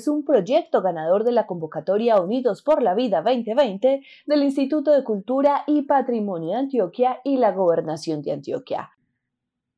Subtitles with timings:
[0.00, 5.04] Es un proyecto ganador de la convocatoria Unidos por la Vida 2020 del Instituto de
[5.04, 8.90] Cultura y Patrimonio de Antioquia y la Gobernación de Antioquia.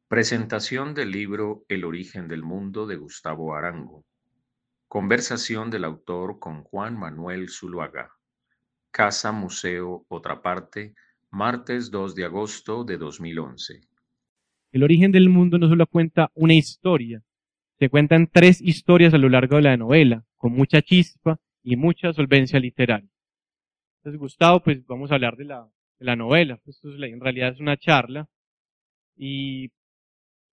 [0.07, 4.05] Presentación del libro El origen del mundo de Gustavo Arango.
[4.87, 8.13] Conversación del autor con Juan Manuel Zuluaga.
[8.93, 10.95] Casa Museo Otra Parte,
[11.31, 13.81] martes 2 de agosto de 2011.
[14.71, 17.25] El origen del mundo no solo cuenta una historia,
[17.83, 22.13] se cuentan tres historias a lo largo de la novela, con mucha chispa y mucha
[22.13, 23.11] solvencia literaria.
[23.97, 26.61] Entonces, Gustavo, pues vamos a hablar de la, de la novela.
[26.65, 28.29] Esto es, en realidad es una charla
[29.17, 29.73] y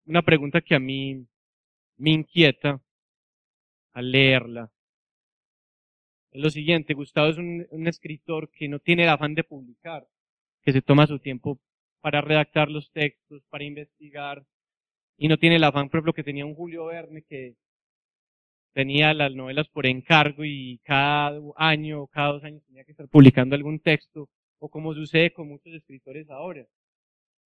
[0.06, 1.26] una pregunta que a mí
[1.98, 2.80] me inquieta
[3.94, 4.72] al leerla.
[6.30, 10.06] Es lo siguiente, Gustavo es un, escritor que no tiene el afán de publicar,
[10.62, 11.60] que se toma su tiempo
[12.02, 14.46] para redactar los textos, para investigar,
[15.18, 17.56] y no tiene el afán, por ejemplo, que tenía un Julio Verne que
[18.74, 23.56] tenía las novelas por encargo y cada año cada dos años tenía que estar publicando
[23.56, 26.66] algún texto, o como sucede con muchos escritores ahora,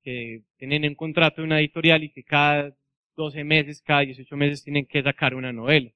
[0.03, 2.75] que tienen un contrato de una editorial y que cada
[3.17, 5.91] 12 meses, cada 18 meses tienen que sacar una novela.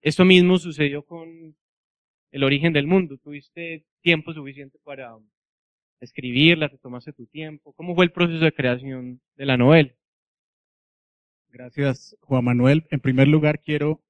[0.00, 1.56] Esto mismo sucedió con
[2.32, 3.18] El origen del mundo.
[3.18, 5.16] Tuviste tiempo suficiente para
[6.00, 7.72] escribirla, te tomaste tu tiempo.
[7.74, 9.95] ¿Cómo fue el proceso de creación de la novela?
[11.58, 12.86] Gracias, Juan Manuel.
[12.90, 14.04] En primer lugar, quiero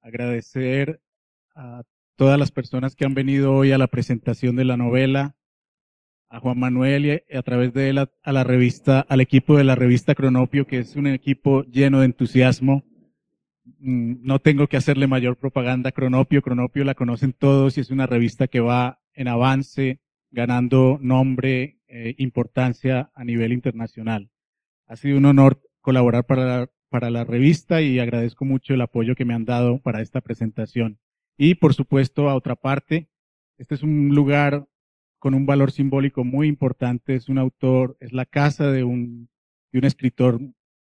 [0.00, 1.00] agradecer
[1.54, 1.84] a
[2.16, 5.36] todas las personas que han venido hoy a la presentación de la novela,
[6.28, 9.76] a Juan Manuel y a, través de él a, la revista, al equipo de la
[9.76, 12.82] revista Cronopio, que es un equipo lleno de entusiasmo.
[13.78, 16.42] Mm, no tengo que hacerle mayor propaganda a Cronopio.
[16.42, 20.00] Cronopio la conocen todos y es una revista que va en avance,
[20.32, 24.32] ganando nombre, e importancia a nivel internacional.
[24.88, 29.24] Ha sido un honor colaborar para para la revista y agradezco mucho el apoyo que
[29.24, 30.98] me han dado para esta presentación.
[31.36, 33.08] Y por supuesto, a otra parte,
[33.58, 34.66] este es un lugar
[35.18, 37.14] con un valor simbólico muy importante.
[37.14, 39.28] Es un autor, es la casa de un,
[39.72, 40.40] de un escritor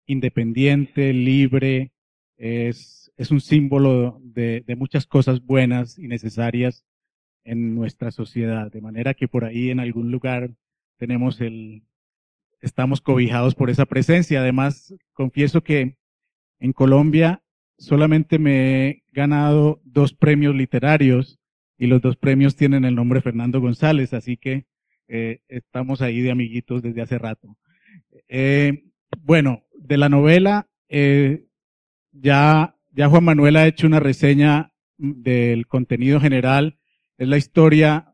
[0.07, 1.93] independiente, libre,
[2.37, 6.85] es, es un símbolo de, de muchas cosas buenas y necesarias
[7.45, 8.73] en nuestra sociedad.
[8.73, 10.51] De manera que por ahí en algún lugar
[10.97, 11.83] tenemos el,
[12.61, 14.41] estamos cobijados por esa presencia.
[14.41, 15.97] Además, confieso que
[16.59, 17.43] en Colombia
[17.79, 21.39] solamente me he ganado dos premios literarios
[21.79, 24.67] y los dos premios tienen el nombre Fernando González, así que
[25.09, 27.57] eh, estamos ahí de amiguitos desde hace rato.
[28.29, 28.85] Eh,
[29.19, 31.47] bueno, de la novela, eh,
[32.13, 36.79] ya, ya Juan Manuel ha hecho una reseña del contenido general.
[37.17, 38.10] Es la historia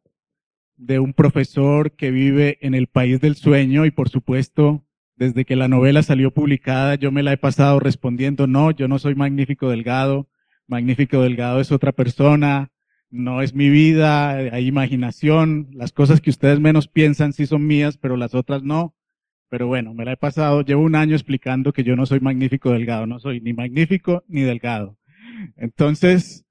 [0.76, 4.84] de un profesor que vive en el país del sueño y por supuesto,
[5.16, 8.98] desde que la novela salió publicada, yo me la he pasado respondiendo, no, yo no
[8.98, 10.28] soy Magnífico Delgado,
[10.66, 12.70] Magnífico Delgado es otra persona,
[13.10, 17.96] no es mi vida, hay imaginación, las cosas que ustedes menos piensan sí son mías,
[17.96, 18.94] pero las otras no.
[19.48, 22.72] Pero bueno, me la he pasado, llevo un año explicando que yo no soy magnífico
[22.72, 24.98] delgado, no soy ni magnífico ni delgado.
[25.56, 26.45] Entonces,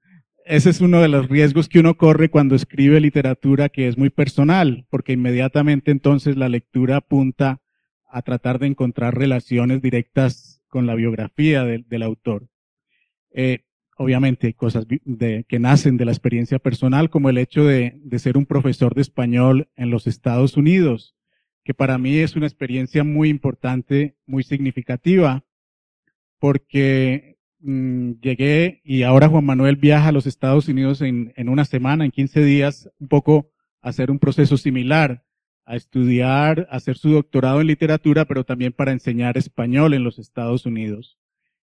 [0.46, 4.10] ese es uno de los riesgos que uno corre cuando escribe literatura que es muy
[4.10, 7.60] personal, porque inmediatamente entonces la lectura apunta
[8.08, 12.48] a tratar de encontrar relaciones directas con la biografía del autor.
[13.32, 13.64] Eh,
[13.96, 18.46] obviamente cosas que nacen de la experiencia personal, como el hecho de, de, ser un
[18.46, 21.16] profesor de español en los Estados Unidos,
[21.64, 25.44] que para mí es una experiencia muy importante, muy significativa,
[26.38, 31.64] porque mm, llegué y ahora Juan Manuel viaja a los Estados Unidos en, en una
[31.64, 33.50] semana, en 15 días, un poco
[33.80, 35.24] a hacer un proceso similar,
[35.64, 40.18] a estudiar, a hacer su doctorado en literatura, pero también para enseñar español en los
[40.18, 41.18] Estados Unidos.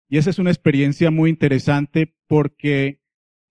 [0.10, 3.00] Y esa es una experiencia muy interesante porque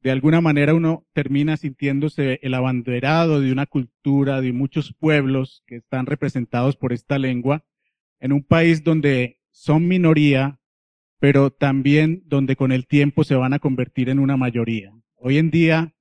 [0.02, 5.76] de alguna manera uno termina sintiéndose el abanderado de una cultura, de muchos pueblos que
[5.76, 7.64] están representados por esta lengua,
[8.18, 10.58] en un país donde son minoría,
[11.22, 14.92] pero también donde con el tiempo se van a convertir en una mayoría.
[15.14, 15.94] Hoy en día,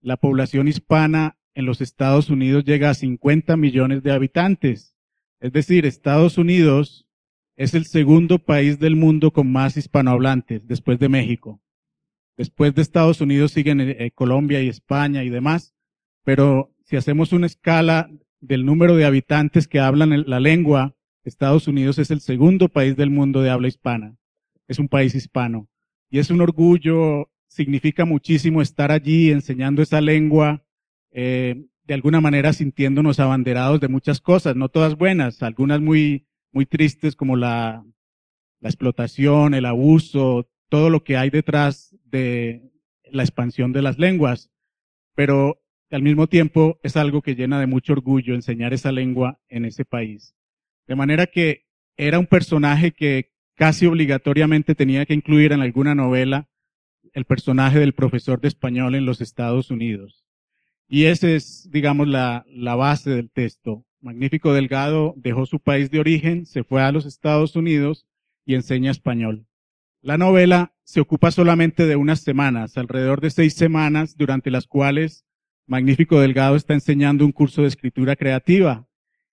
[0.00, 4.96] la población hispana en los Estados Unidos llega a 50 millones de habitantes.
[5.38, 7.06] Es decir, Estados Unidos
[7.54, 11.62] es el segundo país del mundo con más hispanohablantes, después de México.
[12.36, 15.72] Después de Estados Unidos siguen eh, Colombia y España y demás,
[16.24, 18.10] pero si hacemos una escala
[18.40, 23.10] del número de habitantes que hablan la lengua, Estados Unidos es el segundo país del
[23.10, 24.16] mundo de habla hispana.
[24.68, 25.68] Es un país hispano.
[26.10, 30.64] Y es un orgullo, significa muchísimo estar allí enseñando esa lengua,
[31.10, 36.66] eh, de alguna manera sintiéndonos abanderados de muchas cosas, no todas buenas, algunas muy, muy
[36.66, 37.84] tristes como la,
[38.60, 42.72] la explotación, el abuso, todo lo que hay detrás de
[43.10, 44.50] la expansión de las lenguas.
[45.14, 45.60] Pero
[45.90, 49.84] al mismo tiempo es algo que llena de mucho orgullo enseñar esa lengua en ese
[49.84, 50.34] país.
[50.86, 56.48] De manera que era un personaje que casi obligatoriamente tenía que incluir en alguna novela
[57.12, 60.24] el personaje del profesor de español en los Estados Unidos.
[60.88, 63.84] Y esa es, digamos, la, la base del texto.
[64.00, 68.06] Magnífico Delgado dejó su país de origen, se fue a los Estados Unidos
[68.44, 69.46] y enseña español.
[70.02, 75.24] La novela se ocupa solamente de unas semanas, alrededor de seis semanas, durante las cuales
[75.66, 78.86] Magnífico Delgado está enseñando un curso de escritura creativa.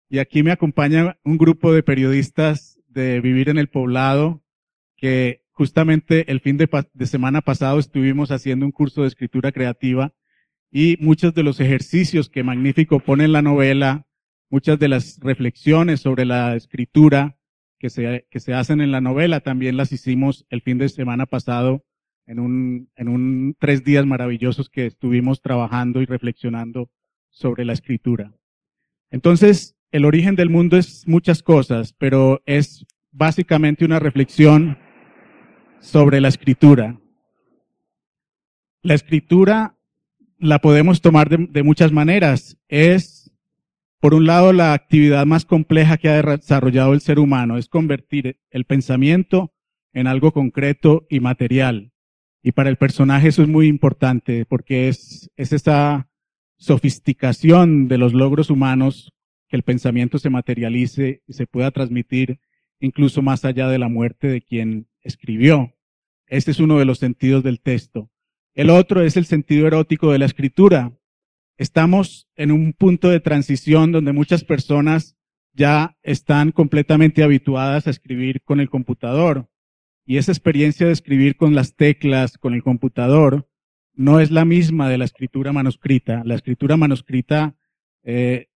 [0.07, 4.43] Y aquí me acompaña un grupo de periodistas de Vivir en el Poblado,
[4.97, 6.69] que justamente el fin de,
[7.05, 10.13] semana pasado estuvimos haciendo un curso de escritura creativa
[10.71, 14.07] y muchos de los ejercicios que Magnífico pone en la novela,
[14.49, 17.37] muchas de las reflexiones sobre la escritura
[17.79, 21.25] que se, que se hacen en la novela también las hicimos el fin de semana
[21.25, 21.83] pasado
[22.25, 26.89] en un, en un tres días maravillosos que estuvimos trabajando y reflexionando
[27.29, 28.33] sobre la escritura.
[29.09, 34.77] Entonces, el origen del mundo es muchas cosas, pero es básicamente una reflexión
[35.79, 36.99] sobre la escritura.
[38.81, 39.75] La escritura
[40.39, 42.57] la podemos tomar de, muchas maneras.
[42.67, 43.31] Es,
[43.99, 48.39] por un lado, la actividad más compleja que ha desarrollado el ser humano, es convertir
[48.49, 49.53] el pensamiento
[49.93, 51.91] en algo concreto y material.
[52.41, 56.09] Y para el personaje eso es muy importante porque es, es esa
[56.57, 59.13] sofisticación de los logros humanos
[59.51, 62.39] que el pensamiento se materialice y se pueda transmitir
[62.79, 65.75] incluso más allá de la muerte de quien escribió.
[66.25, 68.09] Este es uno de los sentidos del texto.
[68.53, 70.97] El otro es el sentido erótico de la escritura.
[71.57, 75.17] Estamos en un punto de transición donde muchas personas
[75.53, 79.49] ya están completamente habituadas a escribir con el computador.
[80.05, 83.49] Y esa experiencia de escribir con las teclas, con el computador,
[83.93, 86.21] no es la misma de la escritura manuscrita.
[86.23, 87.57] La escritura manuscrita,
[88.03, 88.47] eh,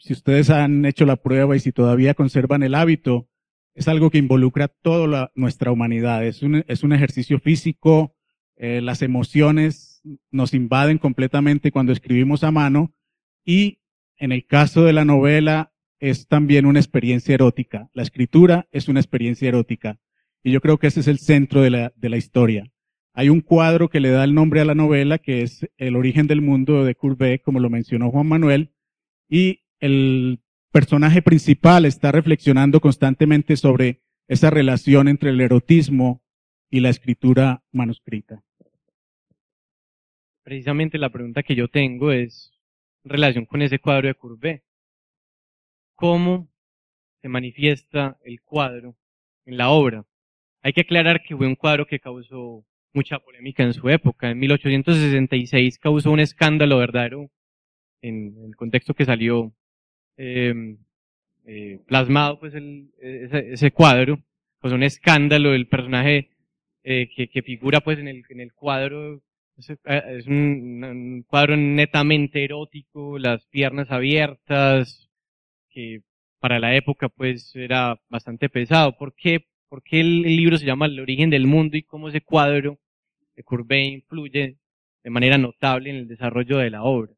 [0.00, 3.28] si ustedes han hecho la prueba y si todavía conservan el hábito,
[3.74, 6.24] es algo que involucra toda nuestra humanidad.
[6.26, 8.16] Es un, es un ejercicio físico,
[8.56, 12.94] eh, las emociones nos invaden completamente cuando escribimos a mano
[13.44, 13.80] y
[14.16, 17.90] en el caso de la novela es también una experiencia erótica.
[17.92, 19.98] La escritura es una experiencia erótica.
[20.42, 22.72] Y yo creo que ese es el centro de la, de la historia.
[23.12, 26.26] Hay un cuadro que le da el nombre a la novela, que es El origen
[26.26, 28.72] del mundo de Courbet, como lo mencionó Juan Manuel,
[29.28, 30.40] y el
[30.70, 36.22] personaje principal está reflexionando constantemente sobre esa relación entre el erotismo
[36.70, 38.44] y la escritura manuscrita.
[40.44, 42.52] Precisamente la pregunta que yo tengo es
[43.04, 44.62] en relación con ese cuadro de Courbet.
[45.96, 46.48] ¿Cómo
[47.20, 48.96] se manifiesta el cuadro
[49.44, 50.06] en la obra?
[50.62, 54.30] Hay que aclarar que fue un cuadro que causó mucha polémica en su época.
[54.30, 57.30] En 1866 causó un escándalo verdadero
[58.02, 59.52] en el contexto que salió
[60.20, 60.76] eh,
[61.46, 64.20] eh, plasmado pues el, ese, cuadro.
[64.60, 66.28] Pues un escándalo, el personaje
[66.84, 69.22] eh, que, figura pues en el, en el cuadro
[69.56, 75.08] es, eh, es un, un, cuadro netamente erótico, las piernas abiertas,
[75.70, 76.02] que
[76.40, 78.96] para la época pues era bastante pesado.
[78.98, 79.46] ¿Por qué?
[79.68, 82.78] ¿Por qué el, libro se llama El origen del mundo y cómo ese cuadro
[83.34, 84.58] de Courbet influye
[85.02, 87.12] de manera notable en el desarrollo de la obra?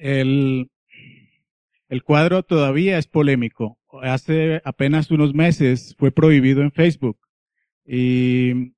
[0.00, 0.70] El,
[1.88, 3.78] el cuadro todavía es polémico.
[4.02, 7.18] Hace apenas unos meses fue prohibido en Facebook.
[7.84, 8.72] Y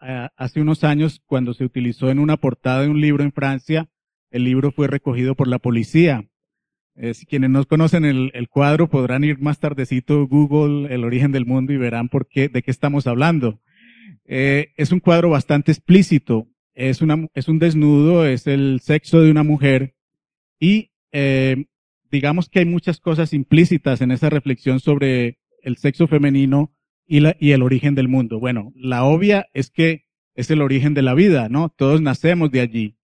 [0.00, 3.88] hace unos años, cuando se utilizó en una portada de un libro en Francia,
[4.30, 6.28] el libro fue recogido por la policía.
[6.96, 11.46] Eh, quienes no conocen el, el, cuadro podrán ir más tardecito Google el origen del
[11.46, 13.60] mundo y verán por qué, de qué estamos hablando.
[14.24, 16.48] Eh, es un cuadro bastante explícito.
[16.74, 19.94] Es una, es un desnudo, es el sexo de una mujer
[20.58, 21.66] y eh,
[22.10, 26.74] digamos que hay muchas cosas implícitas en esa reflexión sobre el sexo femenino
[27.06, 28.38] y, la, y el origen del mundo.
[28.38, 31.68] Bueno, la obvia es que es el origen de la vida, ¿no?
[31.70, 32.96] Todos nacemos de allí.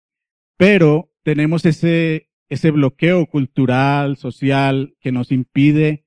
[0.58, 6.06] Pero tenemos ese, ese bloqueo cultural, social, que nos impide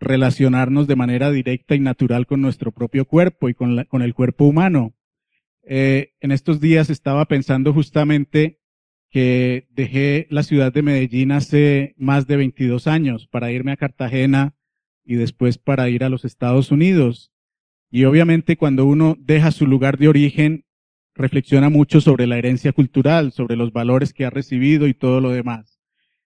[0.00, 4.46] relacionarnos de manera directa y natural con nuestro propio cuerpo y con, con el cuerpo
[4.46, 4.94] humano.
[5.64, 8.61] Eh, en estos días estaba pensando justamente
[9.12, 14.54] que dejé la ciudad de Medellín hace más de 22 años para irme a Cartagena
[15.04, 17.30] y después para ir a los Estados Unidos.
[17.90, 20.64] Y obviamente cuando uno deja su lugar de origen,
[21.14, 25.30] reflexiona mucho sobre la herencia cultural, sobre los valores que ha recibido y todo lo
[25.30, 25.78] demás.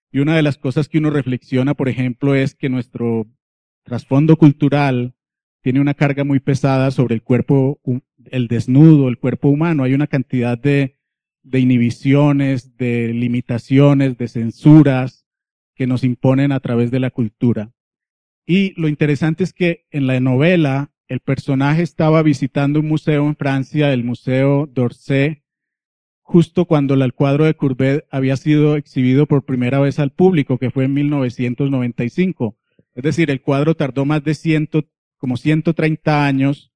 [0.09, 3.27] Y una de las cosas que uno reflexiona, por ejemplo, es que nuestro
[3.83, 5.13] trasfondo cultural
[5.61, 7.81] tiene una carga muy pesada sobre el cuerpo,
[8.31, 9.83] el desnudo, el cuerpo humano.
[9.83, 10.96] Hay una cantidad de,
[11.49, 15.25] de inhibiciones, de limitaciones, de censuras
[15.75, 17.71] que nos imponen a través de la cultura.
[18.45, 23.35] Y lo interesante es que en la novela el personaje estaba visitando un museo en
[23.35, 25.43] Francia, el Museo d'Orsay,
[26.21, 30.71] justo cuando el cuadro de Courbet había sido exhibido por primera vez al público, que
[30.71, 32.57] fue en 1995.
[32.95, 34.83] Es decir, el cuadro tardó más de ciento,
[35.17, 36.73] como 130 años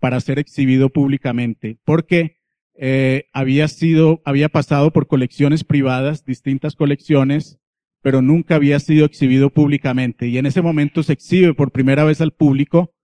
[0.00, 2.33] para ser exhibido públicamente, porque
[2.76, 7.58] eh, había sido, había pasado por colecciones privadas, distintas colecciones,
[8.02, 10.28] pero nunca había sido exhibido públicamente.
[10.28, 12.94] Y en ese momento se exhibe por primera vez al público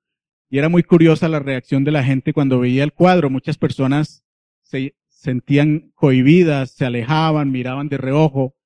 [0.50, 3.30] y era muy curiosa la reacción de la gente cuando veía el cuadro.
[3.30, 4.24] Muchas personas
[4.62, 8.56] se sentían cohibidas, se alejaban, miraban de reojo.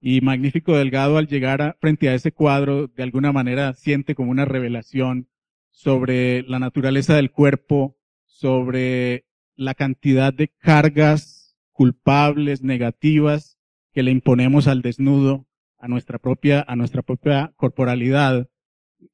[0.00, 4.46] Y Magnífico Delgado al llegar frente a ese cuadro, de alguna manera siente como una
[4.46, 5.28] revelación
[5.70, 13.58] sobre la naturaleza del cuerpo, sobre la cantidad de cargas culpables, negativas,
[13.92, 15.46] que le imponemos al desnudo,
[15.78, 18.48] a nuestra propia, a nuestra propia corporalidad.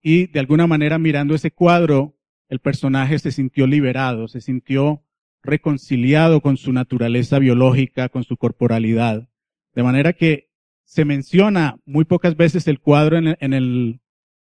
[0.03, 2.17] Y de alguna manera mirando ese cuadro,
[2.49, 5.05] el personaje se sintió liberado, se sintió
[5.43, 9.29] reconciliado con su naturaleza biológica, con su corporalidad.
[9.75, 10.51] De manera que
[10.85, 14.01] se menciona muy pocas veces el cuadro en, el,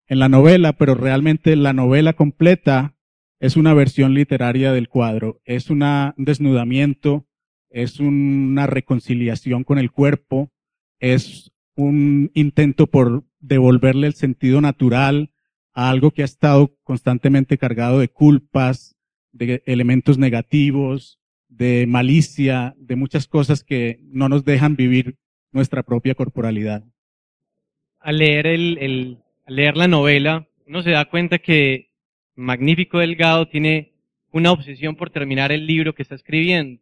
[0.07, 2.94] en la novela, pero realmente la novela completa
[3.45, 5.39] es una versión literaria del cuadro.
[5.45, 5.83] Es un
[6.17, 7.27] desnudamiento,
[7.69, 10.51] es una reconciliación con el cuerpo,
[10.99, 15.31] es un intento por devolverle el sentido natural
[15.73, 18.95] a algo que ha estado constantemente cargado de culpas,
[19.31, 25.17] de elementos negativos, de malicia, de muchas cosas que no nos dejan vivir
[25.51, 26.83] nuestra propia corporalidad.
[27.99, 31.91] Al leer, el, leer la novela, uno se da cuenta que
[32.35, 33.93] Magnífico Delgado tiene
[34.31, 36.81] una obsesión por terminar el libro que está escribiendo.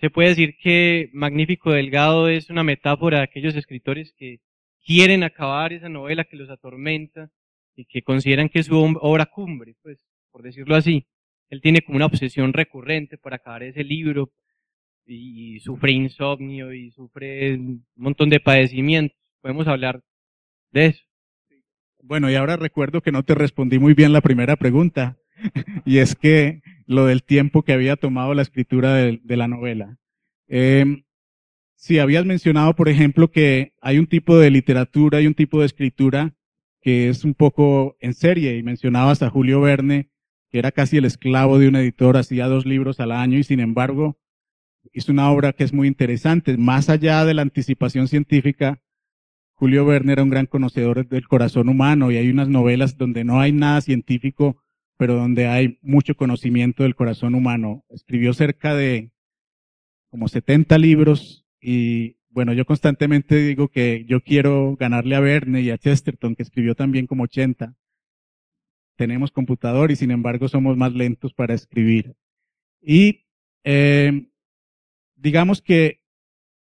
[0.00, 4.40] Se puede decir que Magnífico Delgado es una metáfora de aquellos escritores que
[4.84, 7.30] quieren acabar esa novela que los atormenta,
[7.80, 9.98] y que consideran que es su obra cumbre, pues,
[10.30, 11.06] por decirlo así.
[11.48, 14.30] Él tiene como una obsesión recurrente para acabar ese libro
[15.06, 19.18] y, sufre insomnio y sufre un montón de padecimientos.
[19.40, 20.02] Podemos hablar
[20.70, 21.04] de eso.
[22.02, 25.18] Bueno, y ahora recuerdo que no te respondí muy bien la primera pregunta,
[25.84, 29.98] y es que lo del tiempo que había tomado la escritura de, la novela.
[30.48, 31.04] Eh,
[31.76, 35.66] si habías mencionado, por ejemplo, que hay un tipo de literatura y un tipo de
[35.66, 36.34] escritura
[36.82, 40.10] que es un poco en serie, y mencionabas a Julio Verne,
[40.50, 43.60] que era casi el esclavo de un editor, hacía dos libros al año y sin
[43.60, 44.18] embargo
[44.92, 46.56] hizo una obra que es muy interesante.
[46.56, 48.82] Más allá de la anticipación científica,
[49.60, 53.40] Julio Verne era un gran conocedor del corazón humano y hay unas novelas donde no
[53.40, 54.56] hay nada científico,
[54.96, 57.84] pero donde hay mucho conocimiento del corazón humano.
[57.90, 59.10] Escribió cerca de
[60.08, 65.68] como 70 libros y bueno, yo constantemente digo que yo quiero ganarle a Verne y
[65.68, 67.76] a Chesterton, que escribió también como 80.
[68.96, 72.14] Tenemos computador y sin embargo somos más lentos para escribir.
[72.80, 73.26] Y
[73.64, 74.26] eh,
[75.16, 75.99] digamos que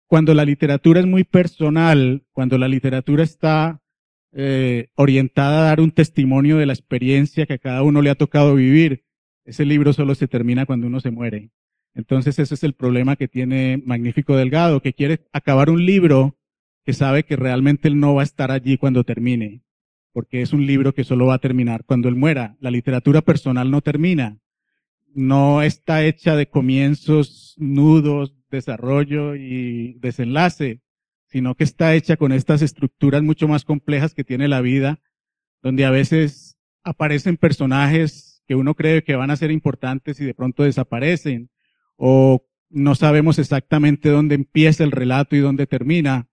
[0.09, 3.83] cuando la literatura es muy personal, cuando la literatura está
[4.33, 8.15] eh, orientada a dar un testimonio de la experiencia que a cada uno le ha
[8.15, 9.05] tocado vivir,
[9.45, 11.51] ese libro solo se termina cuando uno se muere.
[11.95, 16.39] Entonces ese es el problema que tiene Magnífico Delgado, que quiere acabar un libro
[16.85, 19.63] que sabe que realmente él no va a estar allí cuando termine,
[20.13, 22.57] porque es un libro que solo va a terminar cuando él muera.
[22.61, 24.39] La literatura personal no termina,
[25.15, 30.81] no está hecha de comienzos, nudos, desarrollo y desenlace,
[31.27, 35.01] sino que está hecha con estas estructuras mucho más complejas que tiene la vida,
[35.63, 40.35] donde a veces aparecen personajes que uno cree que van a ser importantes y de
[40.35, 41.51] pronto desaparecen
[41.97, 46.29] o no sabemos exactamente dónde empieza el relato y dónde termina,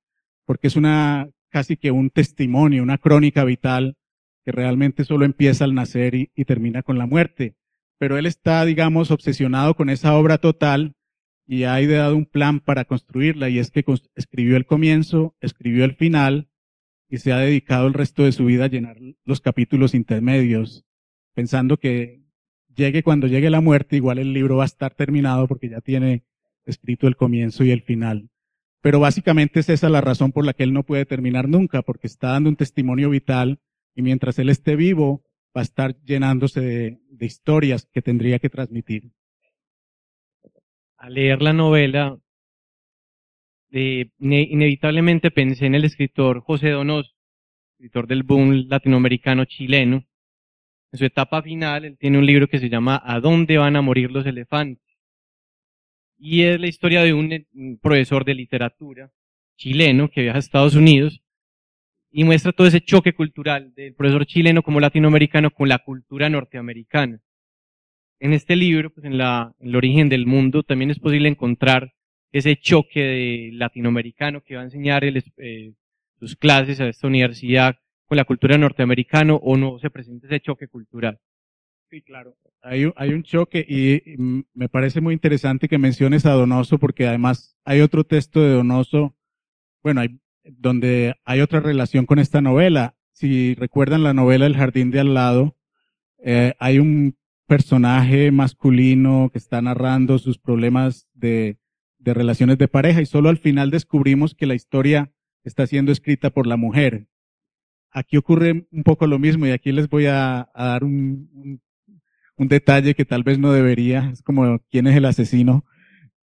[0.45, 3.95] porque es una casi que un testimonio, una crónica vital
[4.43, 7.55] que realmente solo empieza al nacer y, termina con la muerte.
[7.97, 10.94] Pero él está, digamos, obsesionado con esa obra total
[11.47, 13.85] y ha ideado un plan para construirla y es que
[14.15, 16.49] escribió el comienzo, escribió el final
[17.07, 20.85] y se ha dedicado el resto de su vida a llenar los capítulos intermedios,
[21.33, 22.23] pensando que
[22.75, 26.23] llegue cuando llegue la muerte, igual el libro va a estar terminado porque ya tiene
[26.65, 28.29] escrito el comienzo y el final.
[28.81, 32.07] Pero básicamente es esa la razón por la que él no puede terminar nunca, porque
[32.07, 33.59] está dando un testimonio vital
[33.95, 35.23] y mientras él esté vivo
[35.55, 39.11] va a estar llenándose de, de historias que tendría que transmitir.
[41.05, 42.17] Al leer la novela,
[43.69, 47.11] inevitablemente pensé en el escritor José Donoso,
[47.73, 50.03] escritor del boom latinoamericano chileno.
[50.91, 53.83] En su etapa final, él tiene un libro que se llama ¿A dónde van a
[53.83, 54.83] morir los elefantes?
[56.17, 57.45] Y es la historia de un,
[57.83, 59.11] profesor de literatura
[59.57, 61.21] chileno que viaja a Estados Unidos
[62.09, 67.21] y muestra todo ese choque cultural del profesor chileno como latinoamericano con la cultura norteamericana.
[68.19, 71.93] En este libro, pues en, la, en el origen del mundo, también es posible encontrar
[72.31, 75.73] ese choque de latinoamericano que va a enseñar eh,
[76.19, 80.67] sus clases a esta universidad con la cultura norteamericana o no se presenta ese choque
[80.67, 81.19] cultural.
[81.89, 82.35] Sí, claro.
[82.61, 84.15] Hay, hay un choque y,
[84.53, 89.15] me parece muy interesante que menciones a Donoso porque además hay otro texto de Donoso,
[89.83, 92.95] bueno, hay, donde hay otra relación con esta novela.
[93.11, 95.55] Si recuerdan la novela El jardín de al lado,
[96.17, 97.15] eh, hay un
[97.45, 101.57] personaje masculino que está narrando sus problemas de,
[101.99, 105.11] relaciones de pareja y solo al final descubrimos que la historia
[105.43, 107.07] está siendo escrita por la mujer.
[107.91, 111.61] Aquí ocurre un poco lo mismo y aquí les voy a, dar un,
[112.37, 115.65] un, detalle que tal vez no debería, es como quién es el asesino,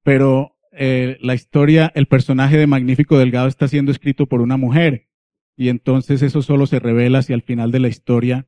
[0.02, 5.08] pero eh, la historia, el personaje de Magnífico Delgado está siendo escrito por una mujer
[5.56, 8.46] y entonces eso solo se revela hacia el final de la historia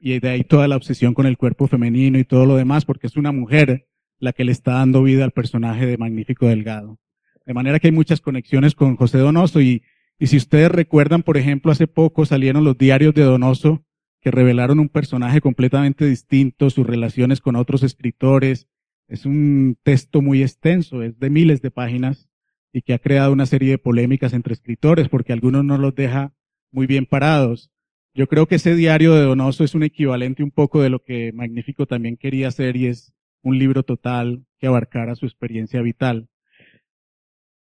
[0.00, 3.06] y de ahí toda la obsesión con el cuerpo femenino y todo lo demás porque
[3.06, 3.86] es una mujer
[4.18, 6.98] la que le está dando vida al personaje de Magnífico Delgado.
[7.46, 9.82] De manera que hay muchas conexiones con José Donoso y,
[10.18, 13.84] y si ustedes recuerdan, por ejemplo, hace poco salieron los diarios de Donoso
[14.20, 18.68] que revelaron un personaje completamente distinto, sus relaciones con otros escritores.
[19.08, 22.28] Es un texto muy extenso, es de miles de páginas
[22.72, 26.34] y que ha creado una serie de polémicas entre escritores porque algunos no los deja
[26.70, 27.72] muy bien parados.
[28.20, 31.32] Yo creo que ese diario de Donoso es un equivalente un poco de lo que
[31.32, 36.28] Magnífico también quería hacer y es un libro total que abarcara su experiencia vital.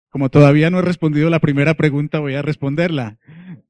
[0.08, 3.18] Como todavía no he respondido la primera pregunta, voy a responderla.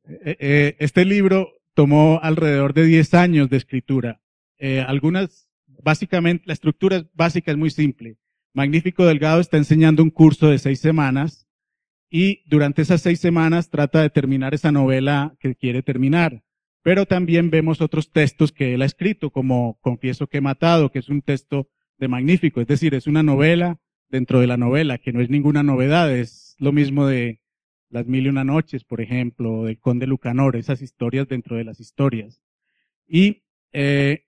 [0.03, 4.19] Eh, eh, este libro tomó alrededor de 10 años de escritura.
[4.57, 5.49] Eh, algunas,
[5.81, 8.17] básicamente, la estructura básica es muy simple.
[8.53, 11.47] Magnífico Delgado está enseñando un curso de seis semanas
[12.09, 16.41] y durante esas seis semanas trata de terminar esa novela que quiere terminar.
[16.85, 20.99] Pero también vemos otros textos que él ha escrito, como Confieso que he matado, que
[20.99, 21.67] es un texto
[21.97, 22.61] de magnífico.
[22.61, 26.55] Es decir, es una novela dentro de la novela, que no es ninguna novedad, es
[26.59, 27.41] lo mismo de
[27.89, 31.79] Las Mil y Una Noches, por ejemplo, de Conde Lucanor, esas historias dentro de las
[31.79, 32.39] historias.
[33.07, 33.41] Y
[33.73, 34.25] eh,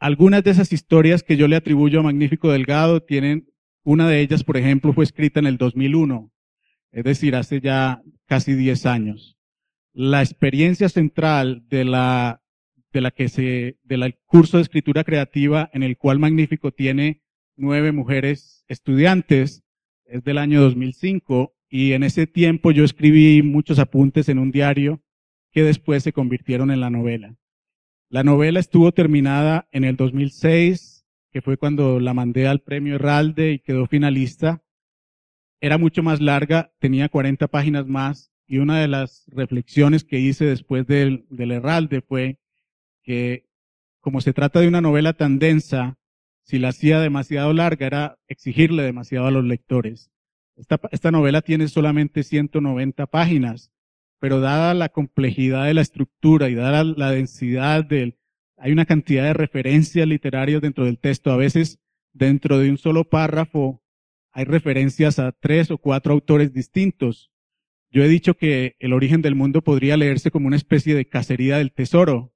[0.00, 3.46] algunas de esas historias que yo le atribuyo a Magnífico Delgado tienen,
[3.84, 6.32] una de ellas, por ejemplo, fue escrita en el 2001,
[6.90, 9.39] es decir, hace ya casi 10 años.
[9.92, 12.40] La experiencia central de la
[12.92, 17.22] de la que se, del curso de escritura creativa en el cual Magnífico tiene
[17.56, 19.62] nueve mujeres estudiantes,
[20.04, 25.02] es del año 2005, y en ese tiempo yo escribí muchos apuntes en un diario
[25.52, 27.36] que después se convirtieron en la novela.
[28.08, 33.52] La novela estuvo terminada en el 2006, que fue cuando la mandé al premio Herralde
[33.52, 34.64] y quedó finalista.
[35.60, 40.44] Era mucho más larga, tenía 40 páginas más, y una de las reflexiones que hice
[40.44, 42.40] después del, del Herralde fue
[43.04, 43.48] que
[44.00, 46.00] como se trata de una novela tan densa,
[46.42, 50.10] si la hacía demasiado larga era exigirle demasiado a los lectores.
[50.56, 53.70] Esta, esta novela tiene solamente 190 páginas,
[54.18, 58.18] pero dada la complejidad de la estructura y dada la densidad del,
[58.56, 61.30] hay una cantidad de referencias literarias dentro del texto.
[61.30, 61.78] A veces
[62.12, 63.80] dentro de un solo párrafo
[64.32, 67.29] hay referencias a tres o cuatro autores distintos.
[67.90, 71.58] Yo he dicho que el origen del mundo podría leerse como una especie de cacería
[71.58, 72.32] del tesoro,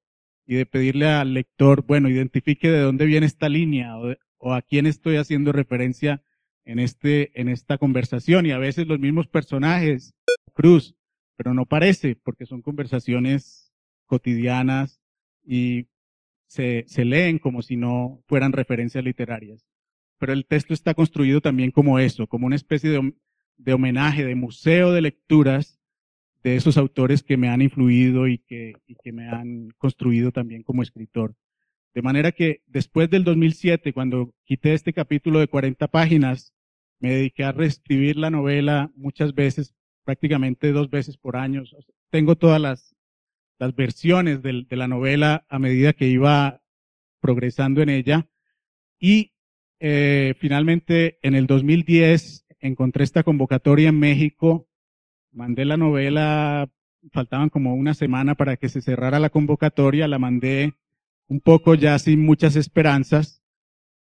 [0.46, 3.96] y de pedirle al lector, bueno, identifique de dónde viene esta línea
[4.38, 6.22] o, a quién estoy haciendo referencia
[6.64, 8.44] en este, en esta conversación.
[8.46, 10.14] Y a veces los mismos personajes,
[10.52, 10.96] Cruz,
[11.36, 13.72] pero no parece, porque son conversaciones
[14.06, 15.00] cotidianas
[15.42, 15.86] y
[16.46, 19.66] se, se leen como si no fueran referencias literarias.
[20.18, 23.14] Pero el texto está construido también como eso, como una especie de,
[23.56, 25.80] de homenaje, de museo de lecturas
[26.42, 30.82] de esos autores que me han influido y que, que me han construido también como
[30.82, 31.34] escritor.
[31.94, 36.52] De manera que después del 2007, cuando quité este capítulo de 40 páginas,
[36.98, 41.62] me dediqué a reescribir la novela muchas veces, prácticamente dos veces por año.
[42.10, 42.94] Tengo todas las
[43.58, 46.60] las versiones de la novela a medida que iba
[47.20, 48.28] progresando en ella.
[48.98, 49.32] Y
[49.80, 54.66] eh, finalmente, en el 2010, encontré esta convocatoria en México,
[55.32, 56.70] mandé la novela,
[57.12, 60.74] faltaban como una semana para que se cerrara la convocatoria, la mandé
[61.28, 63.42] un poco ya sin muchas esperanzas.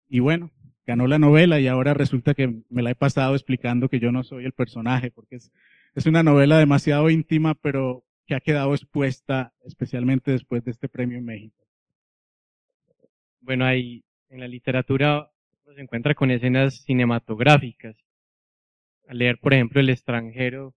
[0.07, 0.51] Y bueno,
[0.85, 4.23] ganó la novela y ahora resulta que me la he pasado explicando que yo no
[4.23, 5.51] soy el personaje, porque es,
[5.93, 11.17] es una novela demasiado íntima, pero que ha quedado expuesta, especialmente después de este premio
[11.17, 11.65] en México.
[13.41, 15.31] Bueno, ahí en la literatura
[15.75, 17.95] se encuentra con escenas cinematográficas.
[19.09, 20.73] Leer, por ejemplo, El extranjero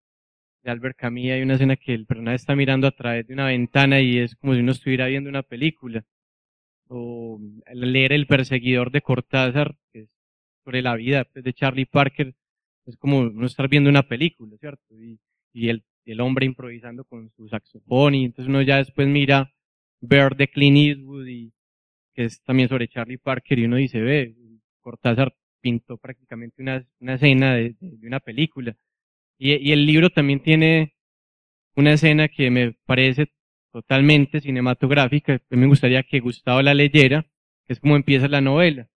[0.62, 3.46] de Albert Camus, hay una escena que el personaje está mirando a través de una
[3.46, 6.04] ventana y es como si uno estuviera viendo una película.
[6.88, 7.40] O
[7.72, 10.08] leer El perseguidor de Cortázar, que es
[10.64, 12.34] sobre la vida pues, de Charlie Parker,
[12.86, 14.94] es como uno estar viendo una película, ¿cierto?
[14.98, 15.18] Y,
[15.52, 19.52] y el el hombre improvisando con su saxofón y entonces uno ya después mira
[20.00, 21.52] ver de Clint Eastwood y
[22.14, 24.34] que es también sobre Charlie Parker y uno dice, ve,
[24.80, 28.76] Cortázar pintó prácticamente una, una escena de, una película.
[29.38, 30.94] Y, el libro también tiene
[31.76, 33.32] una escena que me parece
[33.72, 37.22] totalmente cinematográfica, me gustaría que Gustavo la leyera,
[37.66, 38.88] que es como empieza la novela.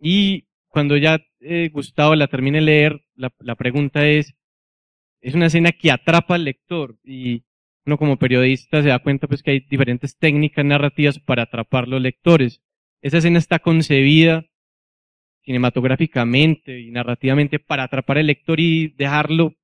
[0.00, 4.34] Y cuando ya eh, Gustavo la termine de leer, la, la pregunta es,
[5.20, 7.44] es una escena que atrapa al lector y
[7.86, 12.02] uno como periodista se da cuenta pues que hay diferentes técnicas narrativas para atrapar los
[12.02, 12.60] lectores.
[13.00, 14.44] Esa escena está concebida
[15.46, 19.54] cinematográficamente y narrativamente para atrapar al lector y dejarlo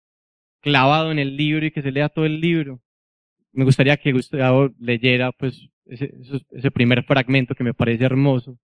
[0.60, 2.80] clavado en el libro y que se lea todo el libro.
[3.52, 6.14] Me gustaría que Gustavo leyera pues ese,
[6.52, 8.56] ese primer fragmento que me parece hermoso,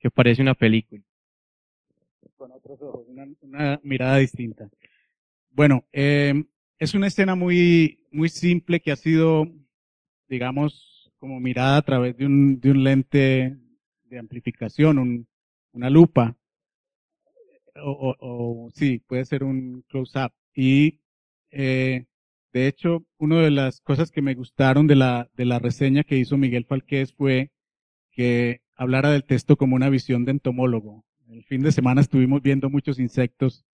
[0.00, 1.02] que parece una película.
[2.36, 4.68] Con otros ojos, una, una mirada distinta.
[5.50, 6.42] Bueno, eh,
[6.78, 9.46] es una escena muy, muy simple que ha sido,
[10.26, 13.58] digamos, como mirada a través de un, de un lente
[14.04, 15.28] de amplificación, un,
[15.72, 16.34] una lupa.
[17.76, 20.32] O, o, sí, puede ser un close-up.
[20.54, 21.00] Y
[21.50, 22.04] eh,
[22.52, 26.18] de hecho, una de las cosas que me gustaron de la, de la reseña que
[26.18, 27.50] hizo Miguel Falqués fue
[28.10, 31.04] que hablara del texto como una visión de entomólogo.
[31.28, 33.64] El fin de semana estuvimos viendo muchos insectos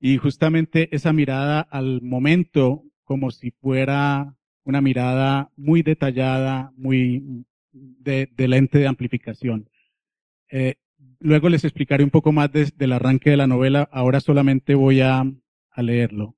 [0.00, 8.28] y justamente esa mirada al momento, como si fuera una mirada muy detallada, muy de,
[8.36, 9.68] lente de amplificación.
[10.50, 10.74] Eh,
[11.20, 13.88] luego les explicaré un poco más del arranque de la novela.
[13.92, 15.24] Ahora solamente voy a,
[15.70, 16.36] a leerlo.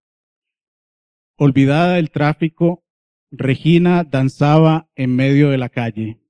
[1.37, 2.85] Olvidada del tráfico,
[3.31, 6.21] Regina danzaba en medio de la calle.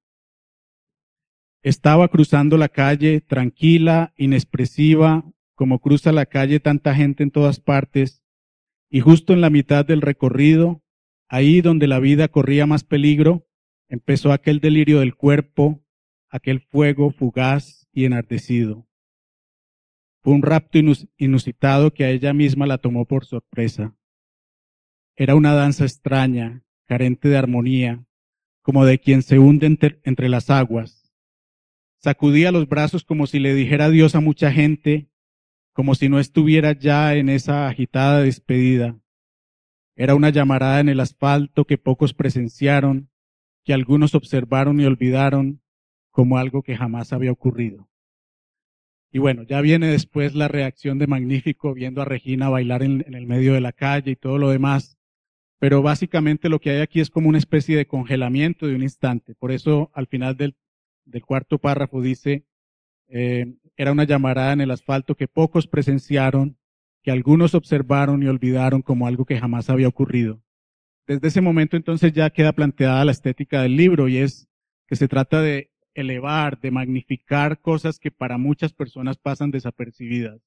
[1.62, 8.22] Estaba cruzando la calle tranquila, inexpresiva, como cruza la calle tanta gente en todas partes,
[8.88, 10.82] y justo en la mitad del recorrido,
[11.28, 13.46] ahí donde la vida corría más peligro,
[13.88, 15.84] empezó aquel delirio del cuerpo,
[16.28, 18.86] aquel fuego fugaz y enardecido.
[20.22, 20.78] Fue un rapto
[21.16, 23.96] inusitado que a ella misma la tomó por sorpresa.
[25.16, 28.04] Era una danza extraña, carente de armonía,
[28.60, 31.10] como de quien se hunde entre, entre las aguas.
[31.96, 35.08] Sacudía los brazos como si le dijera adiós a mucha gente
[35.72, 38.98] como si no estuviera ya en esa agitada despedida.
[39.94, 43.10] Era una llamarada en el asfalto que pocos presenciaron,
[43.64, 45.62] que algunos observaron y olvidaron
[46.16, 47.90] como algo que jamás había ocurrido.
[49.12, 53.26] Y bueno, ya viene después la reacción de Magnífico viendo a Regina bailar en, el
[53.26, 54.96] medio de la calle y todo lo demás.
[55.58, 59.34] Pero básicamente lo que hay aquí es como una especie de congelamiento de un instante.
[59.34, 60.56] Por eso al final del,
[61.22, 62.46] cuarto párrafo dice,
[63.08, 66.56] eh, era una llamarada en el asfalto que pocos presenciaron,
[67.02, 70.40] que algunos observaron y olvidaron como algo que jamás había ocurrido.
[71.06, 74.48] Desde ese momento entonces ya queda planteada la estética del libro y es
[74.86, 80.40] que se trata de elevar, de magnificar cosas que para muchas personas pasan desapercibidas.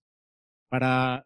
[0.70, 1.26] Para,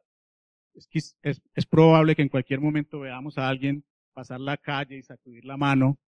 [0.92, 3.84] es, probable que en cualquier momento veamos a alguien
[4.14, 6.00] pasar la calle y sacudir la mano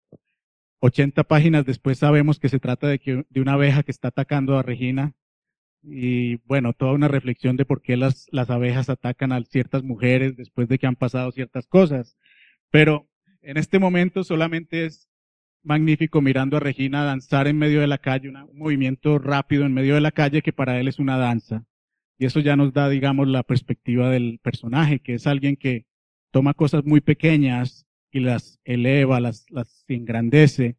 [0.80, 5.13] 80 páginas después sabemos que se trata de, una abeja que está atacando a Regina.
[5.82, 10.67] Y bueno, toda una reflexión de por qué las abejas atacan a ciertas mujeres después
[10.67, 12.17] de que han pasado ciertas cosas.
[12.71, 13.08] Pero
[13.41, 15.10] en este momento solamente es
[15.65, 19.95] magnífico mirando a Regina danzar en medio de la calle, un movimiento rápido en medio
[19.95, 21.65] de la calle que para él es una danza.
[22.17, 25.86] Y eso ya nos da, digamos, la perspectiva del personaje, que es alguien que
[26.32, 30.78] toma cosas muy pequeñas y las eleva, las, las engrandece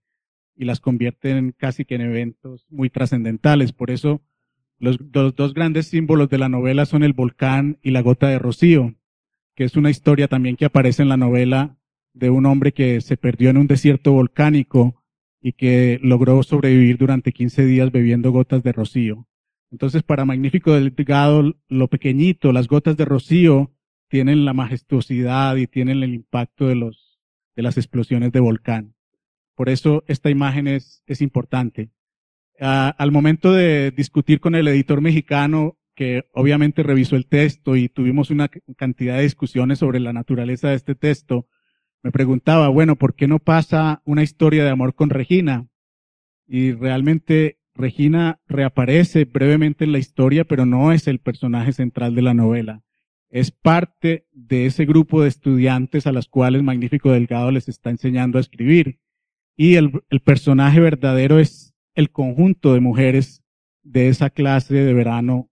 [0.57, 3.73] y las convierte en casi que en eventos muy trascendentales.
[3.73, 4.23] Por eso
[4.79, 8.95] los, dos grandes símbolos de la novela son el volcán y la gota de rocío,
[9.55, 11.77] que es una historia también que aparece en la novela
[12.17, 15.05] de un hombre que se perdió en un desierto volcánico
[15.41, 19.29] y que logró sobrevivir durante 15 días bebiendo gotas de rocío.
[19.71, 23.71] Entonces, para Magnífico Delgado, lo pequeñito, las gotas de rocío,
[24.09, 27.21] tienen la majestuosidad y tienen el impacto de los,
[27.55, 28.95] de las explosiones de volcán.
[29.55, 31.91] Por eso esta imagen es, es importante.
[32.59, 38.31] al momento de discutir con el editor mexicano, que obviamente revisó el texto y tuvimos
[38.31, 41.47] una cantidad de discusiones sobre la naturaleza de este texto,
[42.03, 45.69] me preguntaba, bueno, ¿por qué no pasa una historia de amor con Regina?
[46.47, 52.23] Y realmente Regina reaparece brevemente en la historia, pero no es el personaje central de
[52.23, 52.83] la novela.
[53.29, 58.39] Es parte de ese grupo de estudiantes a los cuales Magnífico Delgado les está enseñando
[58.39, 59.01] a escribir.
[59.57, 63.43] Y el, el personaje verdadero es el conjunto de mujeres
[63.83, 65.51] de esa clase de verano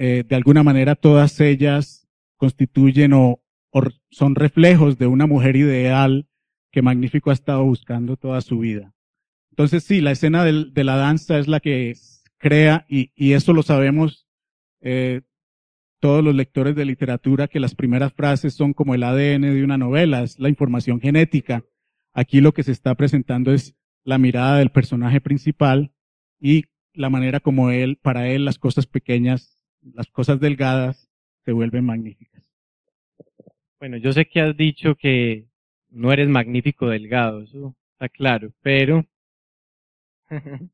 [0.00, 3.42] eh, de alguna manera todas ellas constituyen o,
[4.10, 6.28] son reflejos de una mujer ideal
[6.70, 8.94] que Magnífico ha estado buscando toda su vida.
[9.50, 11.94] Entonces sí, la escena de la danza es la que
[12.38, 14.28] crea, y, eso lo sabemos
[14.80, 15.22] eh,
[16.00, 19.78] todos los lectores de literatura, que las primeras frases son como el ADN de una
[19.78, 21.64] novela, es la información genética.
[22.12, 25.92] Aquí lo que se está presentando es la mirada del personaje principal
[26.40, 29.58] y la manera como él, para él, las cosas pequeñas
[29.94, 31.08] las cosas delgadas
[31.44, 32.27] se vuelven magníficas.
[33.80, 35.46] Bueno, yo sé que has dicho que
[35.90, 39.04] no eres magnífico delgado, eso está claro, pero,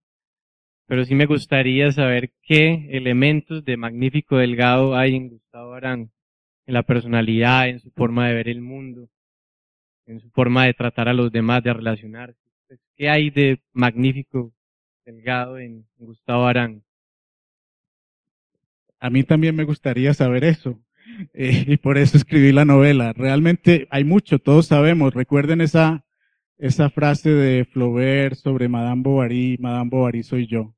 [0.87, 6.11] pero sí me gustaría saber qué elementos de magnífico delgado hay en Gustavo Arán,
[6.67, 9.09] en la personalidad, en su forma de ver el mundo,
[10.07, 12.41] en su forma de tratar a los demás, de relacionarse.
[12.69, 14.53] Pues, ¿Qué hay de magnífico
[15.05, 16.83] delgado en Gustavo Arán?
[18.99, 20.81] A mí también me gustaría saber eso.
[21.33, 23.13] Eh, y por eso escribí la novela.
[23.13, 25.15] Realmente hay mucho, todos sabemos.
[25.15, 26.05] Recuerden esa,
[26.59, 30.75] esa frase de Flaubert sobre Madame Bovary, Madame Bovary soy yo.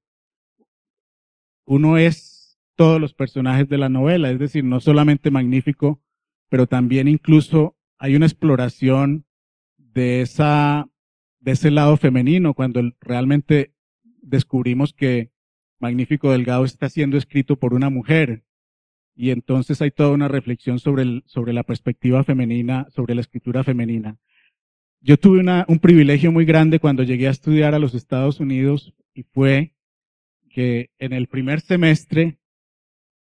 [1.64, 6.00] Uno es todos los personajes de la novela, es decir, no solamente magnífico,
[6.48, 9.24] pero también incluso hay una exploración
[9.78, 10.88] de esa,
[11.40, 13.72] de ese lado femenino, cuando realmente
[14.20, 15.32] descubrimos que
[15.78, 18.44] Magnífico Delgado está siendo escrito por una mujer.
[19.16, 23.64] Y entonces hay toda una reflexión sobre, el, sobre la perspectiva femenina, sobre la escritura
[23.64, 24.18] femenina.
[25.00, 28.94] Yo tuve una, un privilegio muy grande cuando llegué a estudiar a los Estados Unidos
[29.14, 29.74] y fue
[30.50, 32.38] que en el primer semestre,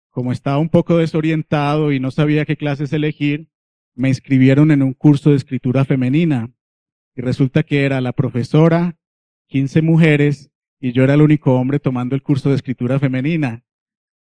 [0.09, 3.49] como estaba un poco desorientado y no sabía qué clases elegir,
[3.93, 6.51] me inscribieron en un curso de escritura femenina.
[7.15, 8.97] Y resulta que era la profesora,
[9.47, 13.63] 15 mujeres y yo era el único hombre tomando el curso de escritura femenina.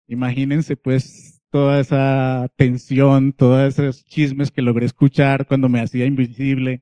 [0.07, 6.81] Imagínense pues toda esa tensión, todos esos chismes que logré escuchar cuando me hacía invisible.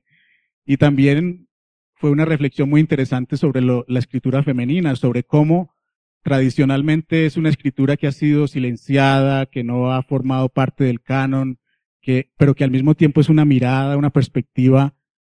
[0.64, 1.48] Y también
[1.94, 5.74] fue una reflexión muy interesante sobre la escritura femenina, sobre cómo
[6.22, 11.58] tradicionalmente es una escritura que ha sido silenciada, que no ha formado parte del canon,
[12.00, 14.94] que, pero que al mismo tiempo es una mirada, una perspectiva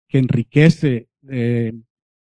[0.08, 1.72] que enriquece eh,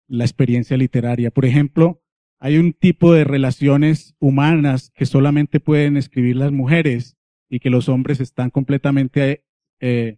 [0.08, 1.32] la experiencia literaria.
[1.32, 2.03] Por ejemplo,
[2.44, 7.16] hay un tipo de relaciones humanas que solamente pueden escribir las mujeres
[7.50, 9.46] y que los hombres están completamente
[9.80, 10.18] eh,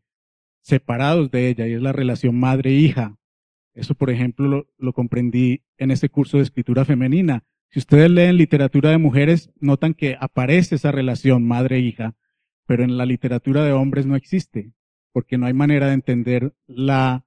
[0.62, 3.16] separados de ella, y es la relación madre-hija.
[3.76, 7.44] Eso, por ejemplo, lo, comprendí en ese curso de escritura femenina.
[7.70, 12.16] Si ustedes leen literatura de mujeres, notan que aparece esa relación madre-hija,
[12.66, 14.72] pero en la literatura de hombres no existe,
[15.12, 17.24] porque no hay manera de entender la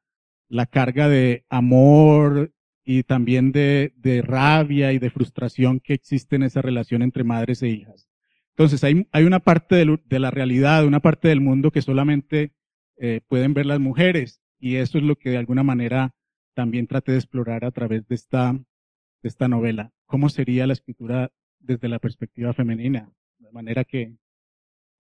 [0.73, 2.53] carga de amor
[2.91, 7.63] y también de, de, rabia y de frustración que existe en esa relación entre madres
[7.63, 8.09] e hijas.
[8.53, 12.55] Entonces hay, hay una parte de, de, la realidad, una parte del mundo que solamente
[12.97, 16.15] eh, pueden ver las mujeres y eso es lo que de alguna manera
[16.55, 19.93] también traté de explorar a través de esta, de esta novela.
[20.07, 23.13] ¿Cómo sería la escritura desde la perspectiva femenina?
[23.39, 24.17] De manera que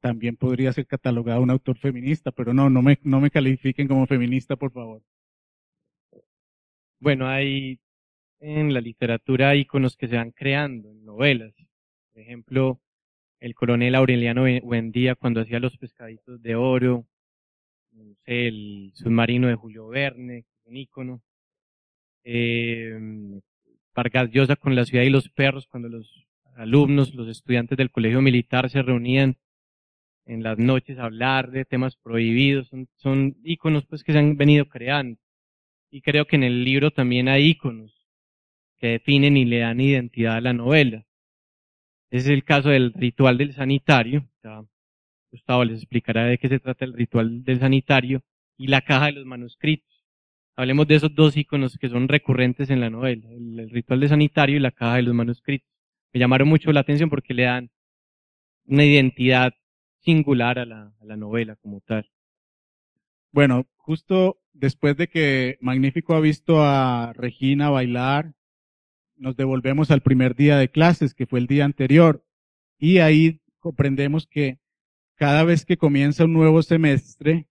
[0.00, 4.06] también podría ser catalogado un autor feminista, pero no, no me, no me califiquen como
[4.06, 5.02] feminista, por favor.
[7.00, 7.78] Bueno, hay
[8.40, 11.54] en la literatura iconos que se van creando en novelas.
[12.12, 12.80] Por ejemplo,
[13.40, 17.06] el coronel Aureliano Buendía cuando hacía los pescaditos de oro,
[18.24, 21.22] el submarino de Julio Verne, un ícono.
[22.24, 22.98] Eh,
[23.94, 28.20] Vargas Llosa con la ciudad y los perros, cuando los alumnos, los estudiantes del colegio
[28.22, 29.36] militar se reunían
[30.26, 33.36] en las noches a hablar de temas prohibidos, son, son
[33.88, 35.18] pues que se han venido creando.
[35.90, 37.98] Y creo que en el libro también hay iconos
[38.78, 41.04] que definen y le dan identidad a la novela.
[42.10, 44.28] Ese es el caso del ritual del sanitario.
[45.30, 48.22] Gustavo les explicará de qué se trata el ritual del sanitario.
[48.60, 50.04] y la caja de los manuscritos.
[50.56, 54.56] Hablemos de esos dos iconos que son recurrentes en la novela, el, ritual de sanitario
[54.56, 55.68] y la caja de los manuscritos.
[56.12, 57.70] Me llamaron mucho la atención porque le dan
[58.66, 59.54] una identidad
[60.00, 62.10] singular a la, a la novela como tal.
[63.30, 68.34] Bueno, justo después de que Magnífico ha visto a Regina bailar,
[69.16, 72.22] nos devolvemos al primer día de clases, que fue el día anterior,
[72.76, 74.58] y ahí comprendemos que
[75.14, 77.48] cada vez que comienza un nuevo semestre,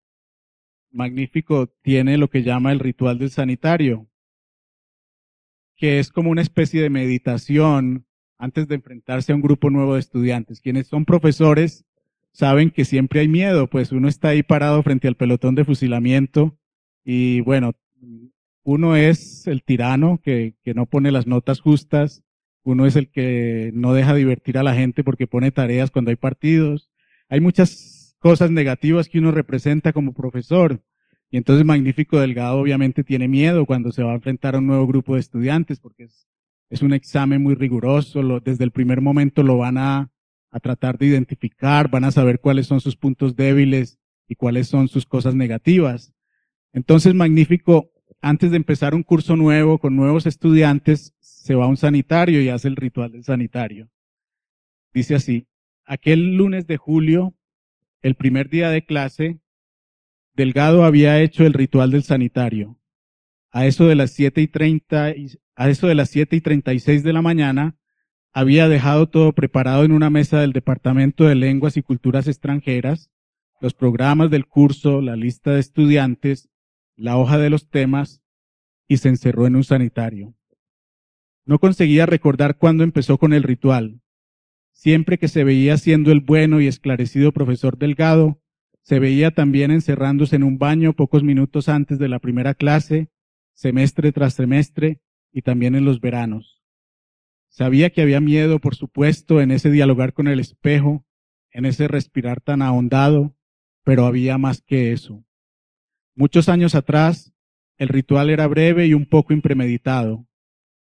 [0.92, 4.08] Magnífico tiene lo que llama el ritual del sanitario,
[5.76, 8.06] que es como una especie de meditación
[8.38, 10.62] antes de enfrentarse a un grupo nuevo de estudiantes.
[10.62, 11.87] Quienes son profesores
[12.38, 16.56] saben que siempre hay miedo, pues uno está ahí parado frente al pelotón de fusilamiento
[17.04, 17.74] y bueno,
[18.64, 22.24] uno es el tirano que, que no pone las notas justas,
[22.64, 26.16] uno es el que no deja divertir a la gente porque pone tareas cuando hay
[26.16, 26.92] partidos.
[27.28, 30.84] Hay muchas cosas negativas que uno representa como profesor.
[31.32, 34.86] Y entonces Magnífico Delgado obviamente tiene miedo cuando se va a enfrentar a un nuevo
[34.86, 36.28] grupo de estudiantes porque es,
[36.70, 38.22] es un examen muy riguroso.
[38.42, 40.12] Desde el primer momento lo van a,
[40.52, 44.88] a tratar de identificar, van a saber cuáles son sus puntos débiles y cuáles son
[44.88, 46.14] sus cosas negativas.
[46.74, 51.78] Entonces Magnífico, antes de empezar un curso nuevo con nuevos estudiantes, se va a un
[51.78, 53.90] sanitario y hace el ritual del sanitario.
[54.94, 55.48] Dice así,
[55.86, 57.36] aquel lunes de julio,
[58.02, 59.40] el primer día de clase,
[60.34, 62.80] Delgado había hecho el ritual del sanitario.
[63.52, 65.14] A eso de las siete y treinta,
[65.56, 67.76] a eso de las siete y treinta y seis de la mañana,
[68.38, 73.10] había dejado todo preparado en una mesa del Departamento de Lenguas y Culturas Extranjeras,
[73.60, 76.48] los programas del curso, la lista de estudiantes,
[76.96, 78.22] la hoja de los temas,
[78.88, 80.36] y se encerró en un sanitario.
[81.46, 84.02] No conseguía recordar cuándo empezó con el ritual.
[84.72, 88.40] Siempre que se veía siendo el bueno y esclarecido profesor Delgado,
[88.84, 93.10] se veía también encerrándose en un baño pocos minutos antes de la primera clase,
[93.56, 96.57] semestre tras semestre, y también en los veranos.
[97.50, 101.06] Sabía que había miedo, por supuesto, en ese dialogar con el espejo,
[101.52, 103.36] en ese respirar tan ahondado,
[103.84, 105.26] pero había más que eso.
[106.16, 107.34] Muchos años atrás,
[107.78, 110.28] el ritual era breve y un poco impremeditado.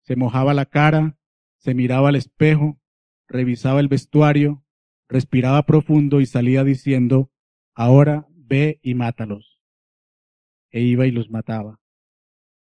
[0.02, 1.18] Se mojaba la cara,
[1.58, 2.80] se miraba al espejo,
[3.28, 4.64] revisaba el vestuario,
[5.08, 7.30] respiraba profundo y salía diciendo,
[7.74, 9.60] ahora ve y mátalos.
[10.70, 11.80] E iba y los mataba.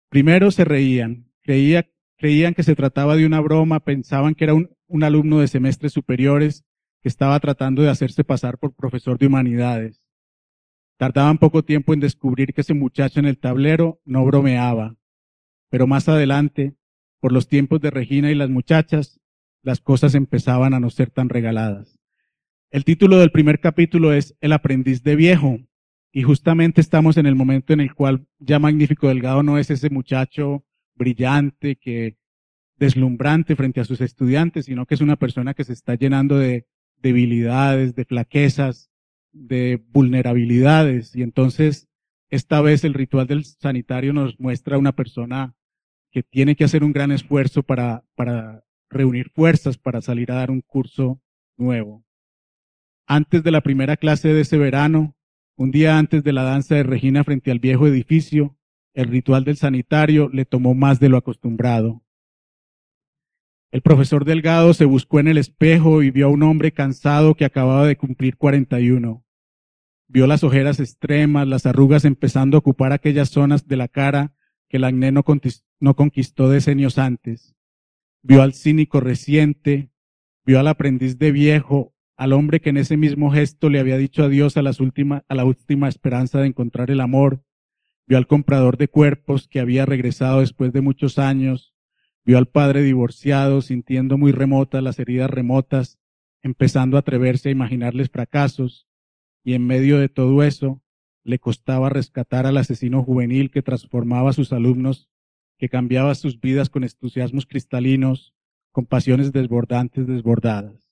[0.09, 4.69] Primero se reían, creía, creían que se trataba de una broma, pensaban que era un,
[5.03, 6.63] alumno de semestres superiores
[7.01, 10.03] que estaba tratando de hacerse pasar por profesor de humanidades.
[10.97, 14.95] Tardaban poco tiempo en descubrir que ese muchacho en el tablero no bromeaba.
[15.69, 16.75] Pero más adelante,
[17.19, 19.19] por los tiempos de Regina y las muchachas,
[19.61, 21.99] las cosas empezaban a no ser tan regaladas.
[22.71, 25.59] El título del primer capítulo es El aprendiz de viejo.
[26.11, 29.89] Y justamente estamos en el momento en el cual ya Magnífico Delgado no es ese
[29.89, 30.64] muchacho
[30.95, 32.17] brillante, que
[32.77, 36.67] deslumbrante frente a sus estudiantes, sino que es una persona que se está llenando de
[37.01, 38.91] debilidades, de flaquezas,
[39.31, 41.15] de vulnerabilidades.
[41.15, 41.87] Y entonces,
[42.29, 45.55] esta vez el ritual del sanitario nos muestra una persona
[46.11, 50.51] que tiene que hacer un gran esfuerzo para, para reunir fuerzas para salir a dar
[50.51, 51.21] un curso
[51.57, 52.03] nuevo.
[53.07, 55.15] Antes de la primera clase de ese verano,
[55.57, 58.57] un día antes de la danza de Regina frente al viejo edificio,
[58.95, 62.01] el ritual del sanitario le tomó más de lo acostumbrado.
[63.71, 67.43] El profesor Delgado se buscó en el espejo y vio a un hombre cansado que
[67.43, 69.25] acababa de cumplir 41.
[70.07, 74.33] Vio las ojeras extremas, las arrugas empezando a ocupar aquellas zonas de la cara
[74.69, 77.53] que el acné no, conquistó decenios antes.
[78.23, 79.91] Vio al cínico reciente,
[80.45, 84.23] vio al aprendiz de viejo, al hombre que en ese mismo gesto le había dicho
[84.23, 87.44] adiós a, las a la última esperanza de encontrar el amor.
[88.07, 91.73] Vio al comprador de cuerpos que había regresado después de muchos años.
[92.23, 95.99] Vio al padre divorciado sintiendo muy remotas las heridas remotas,
[96.43, 98.87] empezando a atreverse a imaginarles fracasos
[99.43, 100.83] y en medio de todo eso
[101.23, 105.09] le costaba rescatar al asesino juvenil que transformaba a sus alumnos,
[105.57, 108.35] que cambiaba sus vidas con entusiasmos cristalinos,
[108.71, 110.91] con pasiones desbordantes desbordadas.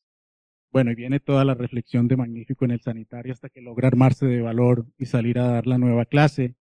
[0.71, 4.25] Bueno, y viene toda la reflexión de Magnífico en el sanitario hasta que logra armarse
[4.25, 6.55] de valor y salir a dar la nueva clase.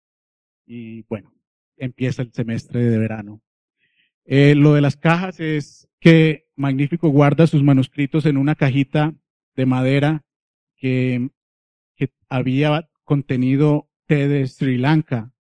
[0.73, 1.35] Y bueno,
[1.77, 3.43] empieza el semestre de verano.
[4.25, 9.13] Eh, lo de las cajas es que Magnífico guarda sus manuscritos en una cajita
[9.57, 10.25] de madera
[10.77, 11.29] que
[12.29, 15.33] había contenido té de Sri Lanka.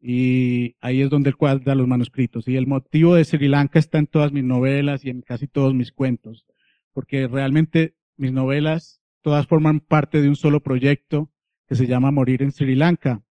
[0.00, 2.46] Y ahí es donde él cuadra los manuscritos.
[2.46, 5.74] Y el motivo de Sri Lanka está en todas mis novelas y en casi todos
[5.74, 6.46] mis cuentos.
[6.92, 11.28] Porque realmente mis novelas todas forman parte de un solo proyecto
[11.66, 13.24] que se llama Morir en Sri Lanka.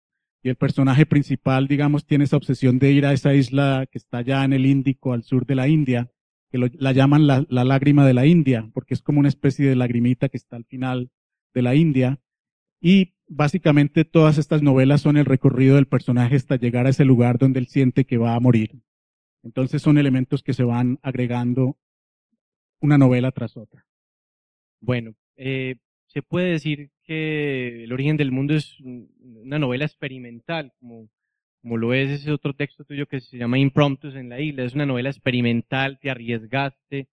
[0.49, 4.45] El personaje principal, digamos, tiene esa obsesión de ir a esa isla que está allá
[4.45, 6.11] en el Índico, al sur de la India,
[6.51, 9.77] que la llaman la, la, lágrima de la India, porque es como una especie de
[9.77, 11.11] lagrimita que está al final
[11.55, 12.21] de la India.
[12.81, 17.39] Y básicamente todas estas novelas son el recorrido del personaje hasta llegar a ese lugar
[17.39, 18.81] donde él siente que va a morir.
[19.43, 21.77] Entonces son elementos que se van agregando
[22.81, 23.87] una novela tras otra.
[24.81, 25.77] Bueno, eh,
[26.19, 31.09] se puede decir que El origen del mundo es una novela experimental, como,
[31.77, 34.65] lo es ese otro texto tuyo que se llama Impromptus en la isla.
[34.65, 37.07] Es una novela experimental, te arriesgaste,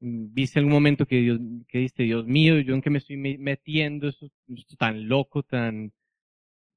[0.00, 3.18] mm, viste algún momento que Dios, que diste, Dios mío, yo en qué me estoy
[3.18, 4.30] metiendo, esto,
[4.78, 5.92] tan loco, tan,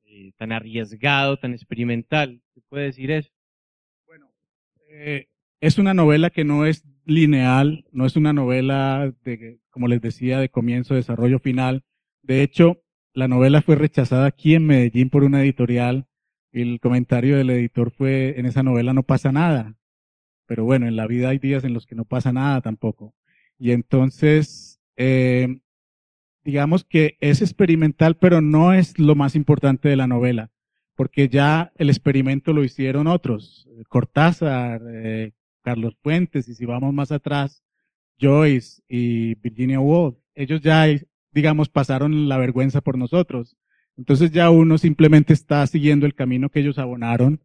[0.04, 2.42] eh, tan arriesgado, tan experimental.
[2.54, 3.32] ¿Se puede decir eso?
[4.08, 4.30] Bueno,
[4.90, 5.30] eh,
[5.62, 10.40] es una novela que no es lineal, no es una novela de, como les decía,
[10.40, 11.84] de comienzo, desarrollo final.
[12.22, 12.82] De hecho,
[13.14, 16.08] la novela fue rechazada aquí en Medellín por una editorial.
[16.52, 19.76] El comentario del editor fue, en esa novela no pasa nada.
[20.48, 23.16] Pero bueno, en la vida hay días en los que no pasa nada tampoco.
[23.58, 25.60] Y entonces, eh,
[26.44, 30.52] digamos que es experimental, pero no es lo más importante de la novela,
[30.96, 33.68] porque ya el experimento lo hicieron otros.
[33.90, 35.32] Cortázar, eh,
[35.66, 37.64] Carlos Fuentes, y si vamos más atrás,
[38.22, 40.86] Joyce y Virginia Woolf, ellos ya,
[41.32, 43.58] digamos, pasaron la vergüenza por nosotros.
[43.98, 47.42] Entonces ya uno simplemente está siguiendo el camino que ellos abonaron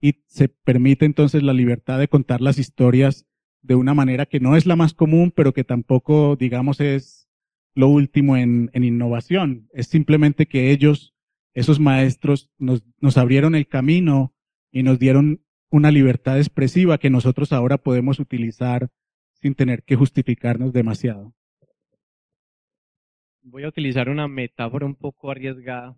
[0.00, 3.26] y se permite entonces la libertad de contar las historias
[3.62, 7.28] de una manera que no es la más común, pero que tampoco, digamos, es
[7.74, 9.68] lo último en, en innovación.
[9.72, 11.12] Es simplemente que ellos,
[11.54, 14.32] esos maestros, nos, nos abrieron el camino
[14.70, 15.43] y nos dieron
[15.74, 18.90] una libertad expresiva que nosotros ahora podemos utilizar
[19.32, 21.34] sin tener que justificarnos demasiado.
[23.42, 25.96] Voy a utilizar una metáfora un poco arriesgada.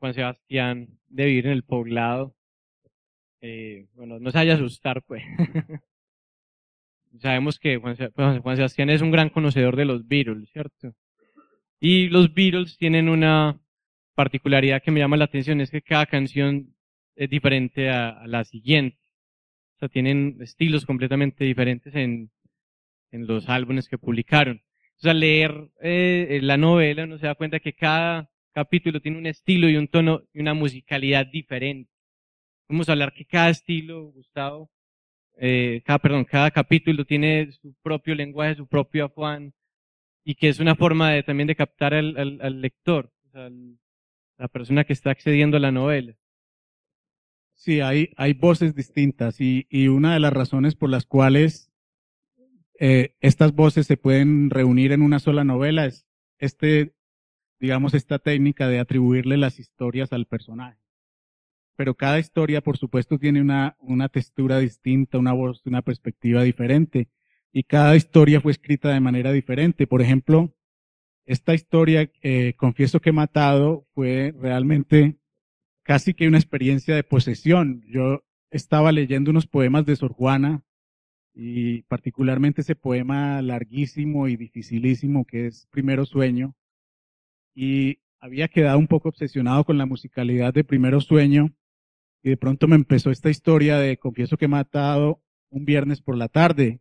[0.00, 2.34] Juan Sebastián de vivir en el poblado.
[3.40, 5.22] Eh, bueno, no se vaya a asustar, pues.
[7.20, 7.94] Sabemos que Juan,
[8.42, 10.96] Juan Sebastián es un gran conocedor de los Beatles, ¿cierto?
[11.78, 13.56] Y los Beatles tienen una
[14.16, 16.73] particularidad que me llama la atención, es que cada canción
[17.16, 18.98] es diferente a, la siguiente.
[19.76, 22.30] O sea, tienen estilos completamente diferentes en,
[23.10, 24.62] en los álbumes que publicaron.
[24.96, 29.26] O sea, leer eh, la novela uno se da cuenta que cada capítulo tiene un
[29.26, 31.90] estilo y un tono y una musicalidad diferente.
[32.68, 34.70] Vamos a hablar que cada estilo, Gustavo,
[35.36, 39.52] eh, cada, perdón, cada capítulo tiene su propio lenguaje, su propio afán,
[40.24, 43.50] y que es una forma de, también de captar al, al, al lector, o sea,
[44.38, 46.14] la persona que está accediendo a la novela.
[47.54, 51.70] Sí, hay, hay voces distintas y, y una de las razones por las cuales
[52.78, 56.06] eh, estas voces se pueden reunir en una sola novela es
[56.38, 56.94] este,
[57.60, 60.78] digamos, esta técnica de atribuirle las historias al personaje.
[61.76, 67.08] Pero cada historia, por supuesto, tiene una, una textura distinta, una voz, una perspectiva diferente.
[67.52, 69.86] Y cada historia fue escrita de manera diferente.
[69.86, 70.54] Por ejemplo,
[71.24, 75.18] esta historia, eh, Confieso que he matado, fue realmente
[75.84, 77.84] casi que una experiencia de posesión.
[77.86, 80.64] Yo estaba leyendo unos poemas de Sor Juana
[81.34, 86.54] y particularmente ese poema larguísimo y dificilísimo que es Primero Sueño
[87.54, 91.52] y había quedado un poco obsesionado con la musicalidad de Primero Sueño
[92.22, 96.16] y de pronto me empezó esta historia de confieso que he matado un viernes por
[96.16, 96.80] la tarde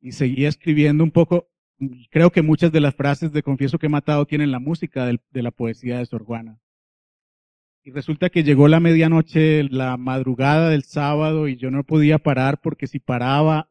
[0.00, 1.48] y seguía escribiendo un poco.
[2.10, 5.42] Creo que muchas de las frases de confieso que he matado tienen la música de
[5.42, 6.58] la poesía de Sor Juana.
[7.86, 12.58] Y resulta que llegó la medianoche, la madrugada del sábado, y yo no podía parar
[12.62, 13.68] porque si paraba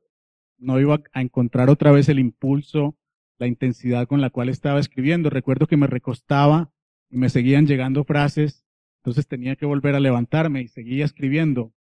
[0.59, 2.95] no iba a encontrar otra vez el impulso,
[3.39, 5.32] la intensidad con la cual estaba escribiendo.
[5.32, 6.72] Recuerdo que me recostaba
[7.09, 8.64] y me seguían llegando frases,
[8.97, 11.74] entonces tenía que volver a levantarme y seguía escribiendo.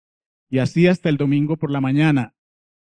[0.48, 2.36] Y así hasta el domingo por la mañana.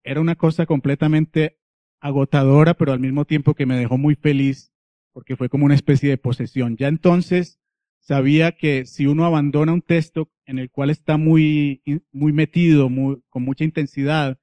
[0.04, 1.58] Era una cosa completamente
[1.98, 4.74] agotadora, pero al mismo tiempo que me dejó muy feliz,
[5.12, 6.76] porque fue como una especie de posesión.
[6.76, 7.59] Ya entonces
[8.00, 11.82] sabía que si uno abandona un texto en el cual está muy,
[12.12, 14.38] muy metido, muy, con mucha intensidad,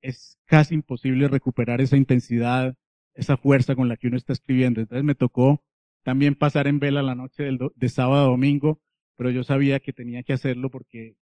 [0.00, 2.76] es casi imposible recuperar esa intensidad,
[3.14, 4.80] esa fuerza con la que uno está escribiendo.
[4.80, 5.62] Entonces me tocó
[6.02, 7.44] también pasar en vela la noche
[7.74, 8.80] de sábado a domingo,
[9.16, 11.16] pero yo sabía que tenía que hacerlo porque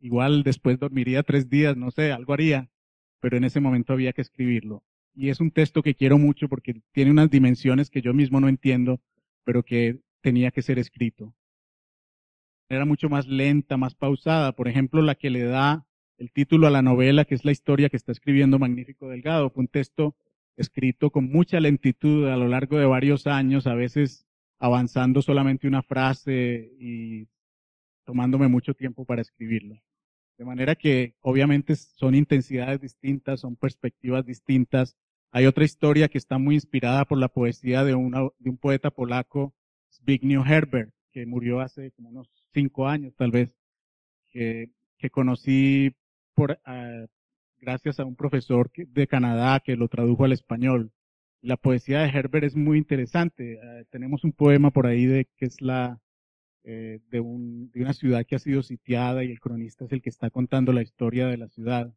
[0.00, 2.70] igual después dormiría tres días, no sé, algo haría,
[3.20, 4.82] pero en ese momento había que escribirlo.
[5.14, 8.48] Y es un texto que quiero mucho porque tiene unas dimensiones que yo mismo no
[8.48, 9.02] entiendo,
[9.44, 11.34] pero que tenía que ser escrito.
[12.68, 14.52] Era mucho más lenta, más pausada.
[14.52, 17.90] Por ejemplo, la que le da el título a la novela, que es la historia
[17.90, 19.50] que está escribiendo Magnífico Delgado.
[19.50, 20.16] Fue un texto
[20.56, 24.26] escrito con mucha lentitud a lo largo de varios años, a veces
[24.58, 27.28] avanzando solamente una frase y
[28.04, 29.76] tomándome mucho tiempo para escribirlo.
[30.38, 34.96] De manera que obviamente son intensidades distintas, son perspectivas distintas.
[35.30, 39.54] Hay otra historia que está muy inspirada por la poesía de, de un poeta polaco,
[39.92, 43.50] Zbigniew Herbert, que murió hace como unos cinco años tal vez,
[44.30, 44.70] que,
[45.10, 45.94] conocí
[46.36, 46.46] uh,
[47.58, 50.92] gracias a un profesor de Canadá que lo tradujo al español.
[51.40, 53.58] La poesía de Herbert es muy interesante.
[53.58, 56.00] Uh, tenemos un poema por ahí de que es la
[56.64, 60.00] eh, de, un, de una ciudad que ha sido sitiada y el cronista es el
[60.00, 61.92] que está contando la historia de la ciudad.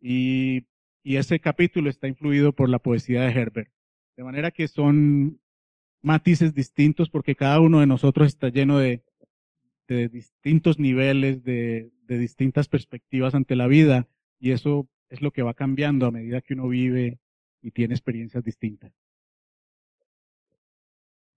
[0.00, 0.66] Y
[1.04, 3.72] ese capítulo está influido por la poesía de Herbert.
[4.16, 5.40] De manera que son
[6.02, 9.02] matices distintos porque cada uno de nosotros está lleno de,
[9.88, 14.08] distintos niveles, de, de distintas perspectivas ante la vida
[14.40, 17.18] y eso es lo que va cambiando a medida que uno vive
[17.60, 18.92] y tiene experiencias distintas.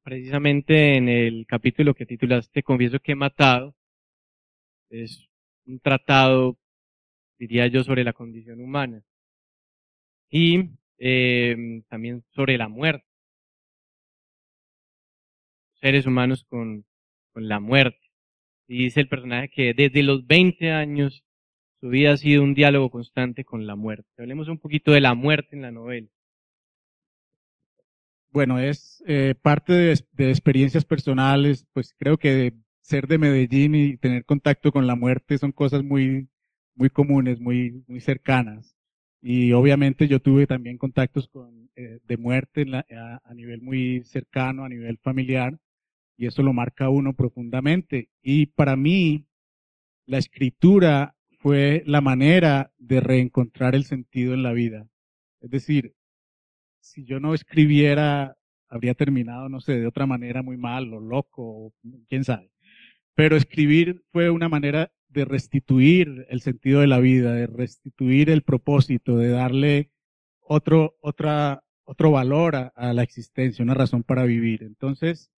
[0.03, 3.76] Precisamente en el capítulo que titulaste Confieso que he matado,
[4.89, 5.28] es
[5.66, 6.57] un tratado,
[7.38, 9.03] diría yo, sobre la condición humana
[10.30, 13.05] y eh, también sobre la muerte.
[15.86, 16.84] Seres humanos con,
[17.36, 18.10] la muerte.
[18.68, 21.24] Y dice el personaje que desde los 20 años
[21.80, 24.10] su vida ha sido un diálogo constante con la muerte.
[24.18, 26.08] Hablemos un poquito de la muerte en la novela.
[28.32, 29.92] Bueno, es eh, parte de,
[30.32, 35.52] experiencias personales, pues creo que ser de Medellín y tener contacto con la muerte son
[35.52, 36.28] cosas muy,
[36.74, 38.76] muy comunes, muy, muy cercanas.
[39.22, 44.70] Y obviamente yo tuve también contactos con, eh, de muerte a, nivel muy cercano, a
[44.70, 45.60] nivel familiar,
[46.18, 48.09] y eso lo marca uno profundamente.
[48.22, 49.26] Y para mí,
[50.05, 54.88] la escritura fue la manera de reencontrar el sentido en la vida.
[55.41, 55.93] Es decir,
[56.80, 58.38] si yo no escribiera,
[58.70, 61.74] habría terminado, no sé, de otra manera muy mal o loco,
[62.07, 62.51] quién sabe.
[63.16, 68.43] Pero escribir fue una manera de restituir el sentido de la vida, de restituir el
[68.43, 69.91] propósito, de darle
[70.41, 74.63] otro, otra, otro valor a, a la existencia, una razón para vivir.
[74.63, 75.32] Entonces,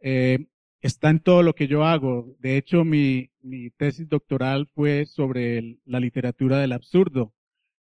[0.00, 0.46] eh,
[0.80, 2.36] está en todo lo que yo hago.
[2.40, 3.30] De hecho, mi,
[3.76, 7.34] tesis doctoral fue sobre la literatura del absurdo.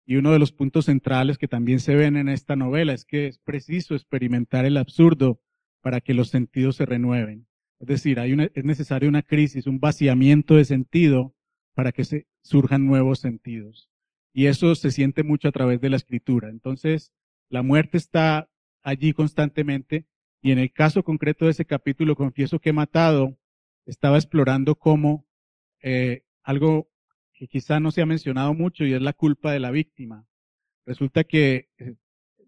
[0.07, 3.27] Y uno de los puntos centrales que también se ven en esta novela es que
[3.27, 5.41] es preciso experimentar el absurdo
[5.83, 7.47] para que los sentidos se renueven.
[7.79, 11.35] Es decir, hay es necesaria una crisis, un vaciamiento de sentido
[11.75, 13.91] para que se surjan nuevos sentidos.
[14.33, 16.49] Y eso se siente mucho a través de la escritura.
[16.49, 17.13] Entonces,
[17.51, 18.49] la muerte está
[18.83, 20.07] allí constantemente
[20.41, 23.37] y en el caso concreto de ese capítulo, confieso que he matado,
[23.87, 25.27] estaba explorando cómo
[25.83, 26.89] eh, algo
[27.33, 30.27] que quizá no se ha mencionado mucho y es la culpa de la víctima.
[30.87, 31.95] Resulta que eh,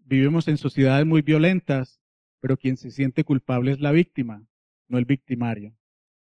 [0.05, 2.01] vivimos en sociedades muy violentas,
[2.39, 4.45] pero quien se siente culpable es la víctima,
[4.87, 5.75] no el victimario.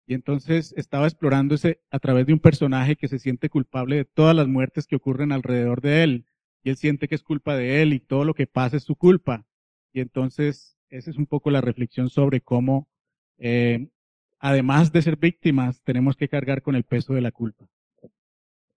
[0.06, 4.04] Y entonces estaba explorando ese a través de un personaje que se siente culpable de
[4.04, 6.26] todas las muertes que ocurren alrededor de él.
[6.64, 8.96] Y él siente que es culpa de él y todo lo que pasa es su
[8.96, 9.46] culpa.
[9.92, 12.86] Y entonces esa es un poco la reflexión sobre cómo,
[13.38, 13.88] eh,
[14.38, 17.66] además de ser víctimas, tenemos que cargar con el peso de la culpa.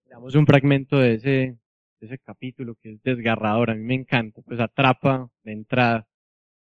[0.09, 1.57] Damos un fragmento de ese,
[1.99, 6.07] de ese capítulo que es desgarrador, a mí me encanta, pues atrapa de entrada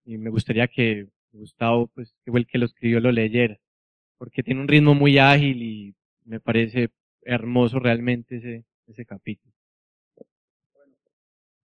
[0.06, 3.58] y me gustaría que Gustavo, pues que fue el que lo escribió, lo leyera,
[4.16, 6.88] porque tiene un ritmo muy ágil y me parece
[7.20, 9.52] hermoso realmente ese, ese capítulo.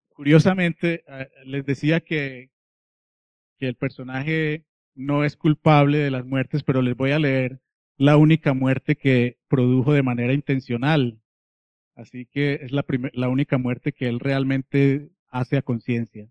[0.09, 2.49] Curiosamente, eh, les decía que,
[3.61, 7.61] que el personaje no es culpable de las muertes, pero les voy a leer
[7.95, 11.21] la única muerte que produjo de manera intencional.
[11.93, 12.83] Así que es la,
[13.13, 16.27] la única muerte que él realmente hace a conciencia.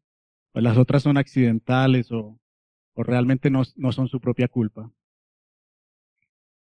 [0.51, 2.41] Pues las otras son accidentales o,
[2.97, 4.93] realmente no son su propia culpa.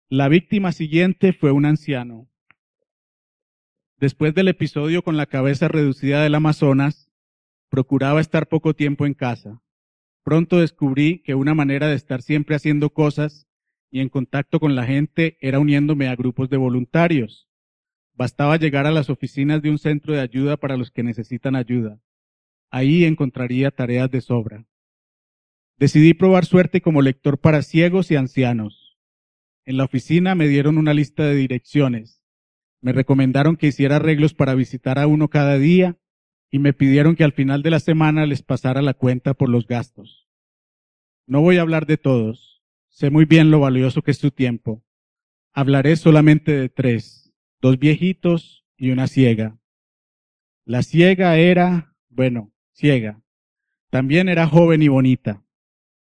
[0.08, 2.30] La víctima siguiente fue un anciano.
[3.98, 7.10] Después del episodio con la cabeza reducida del Amazonas,
[7.70, 9.64] procuraba estar poco tiempo en casa.
[10.24, 13.48] Pronto descubrí que una manera de estar siempre haciendo cosas
[13.92, 17.50] y en contacto con la gente era uniéndome a grupos de voluntarios.
[18.14, 22.00] Bastaba llegar a las oficinas de un centro de ayuda para los que necesitan ayuda.
[22.72, 24.66] Ahí encontraría tareas de sobra.
[25.78, 28.98] Decidí probar suerte como lector para ciegos y ancianos.
[29.66, 32.24] En la oficina me dieron una lista de direcciones.
[32.82, 35.98] Me recomendaron que hiciera arreglos para visitar a uno cada día
[36.54, 39.66] y me pidieron que al final de la semana les pasara la cuenta por los
[39.66, 40.30] gastos.
[41.26, 42.62] No voy a hablar de todos.
[42.90, 44.84] Sé muy bien lo valioso que es su tiempo.
[45.52, 49.58] Hablaré solamente de tres, dos viejitos y una ciega.
[50.64, 53.20] La ciega era, bueno, ciega.
[53.90, 55.44] También era joven y bonita.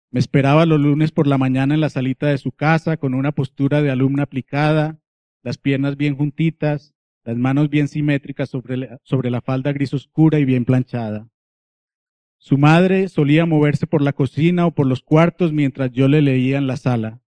[0.10, 3.34] Me esperaba los lunes por la mañana en la salita de su casa con una
[3.34, 5.02] postura de alumna aplicada,
[5.44, 6.96] las piernas bien juntitas,
[7.30, 11.30] las manos bien simétricas sobre la, sobre la falda gris oscura y bien planchada.
[12.40, 16.58] Su madre solía moverse por la cocina o por los cuartos mientras yo le leía
[16.58, 17.22] en la sala.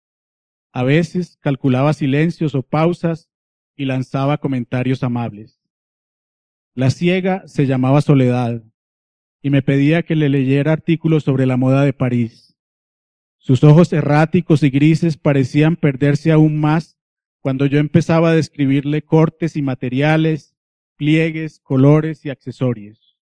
[0.72, 3.30] A veces calculaba silencios o pausas
[3.76, 5.60] y lanzaba comentarios amables.
[6.74, 8.64] La ciega se llamaba Soledad
[9.40, 12.56] y me pedía que le leyera artículos sobre la moda de París.
[13.38, 16.98] Sus ojos erráticos y grises parecían perderse aún más
[17.42, 20.56] cuando yo empezaba a describirle cortes y materiales,
[20.96, 23.18] pliegues, colores y accesorios.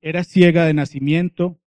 [0.00, 1.60] Era ciega de nacimiento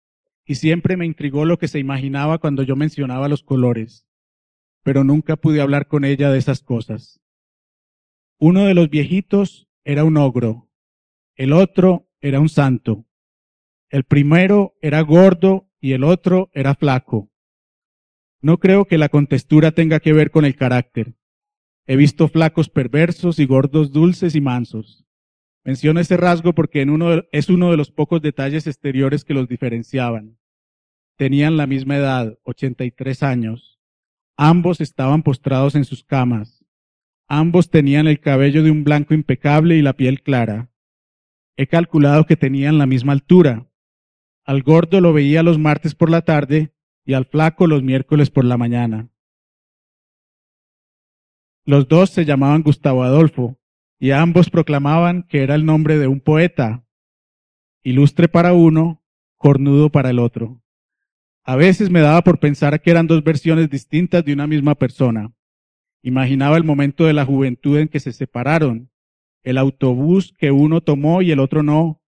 [0.44, 4.08] y siempre me intrigó lo que se imaginaba cuando yo mencionaba los colores,
[4.82, 7.22] pero nunca pude hablar con ella de esas cosas.
[8.40, 10.68] Uno de los viejitos era un ogro,
[11.36, 13.06] el otro era un santo.
[13.90, 17.30] El primero era gordo y el otro era flaco.
[18.42, 21.14] No creo que la contextura tenga que ver con el carácter.
[21.92, 25.04] He visto flacos perversos y gordos dulces y mansos.
[25.66, 29.50] Menciono ese rasgo porque en uno es uno de los pocos detalles exteriores que los
[29.50, 30.38] diferenciaban.
[31.18, 33.82] Tenían la misma edad, 83 años.
[34.38, 36.64] Ambos estaban postrados en sus camas.
[37.28, 40.72] Ambos tenían el cabello de un blanco impecable y la piel clara.
[41.58, 43.68] He calculado que tenían la misma altura.
[44.46, 46.74] Al gordo lo veía los martes por la tarde
[47.04, 49.10] y al flaco los miércoles por la mañana.
[51.66, 53.58] Los dos se llamaban Gustavo Adolfo
[54.00, 56.84] y ambos proclamaban que era el nombre de un poeta,
[57.84, 59.04] ilustre para uno,
[59.38, 60.62] cornudo para el otro.
[61.44, 65.32] A veces me daba por pensar que eran dos versiones distintas de una misma persona.
[66.02, 68.90] Imaginaba el momento de la juventud en que se separaron,
[69.44, 72.02] el autobús que uno tomó y el otro no,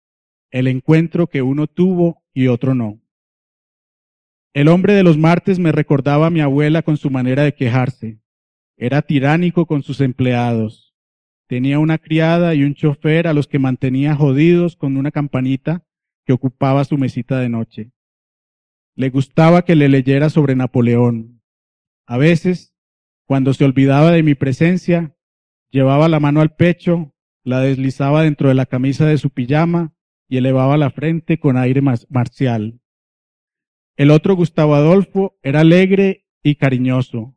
[0.49, 3.01] el encuentro que uno tuvo y otro no.
[4.53, 8.22] El hombre de los martes me recordaba a mi abuela con su manera de quejarse.
[8.77, 10.95] Era tiránico con sus empleados.
[11.47, 15.85] Tenía una criada y un chofer a los que mantenía jodidos con una campanita
[16.25, 17.91] que ocupaba su mesita de noche.
[18.95, 21.41] Le gustaba que le leyera sobre Napoleón.
[22.05, 22.75] A veces,
[23.25, 25.15] cuando se olvidaba de mi presencia,
[25.69, 27.13] llevaba la mano al pecho,
[27.43, 29.93] la deslizaba dentro de la camisa de su pijama
[30.27, 32.79] y elevaba la frente con aire marcial.
[33.95, 37.35] El otro Gustavo Adolfo era alegre y cariñoso.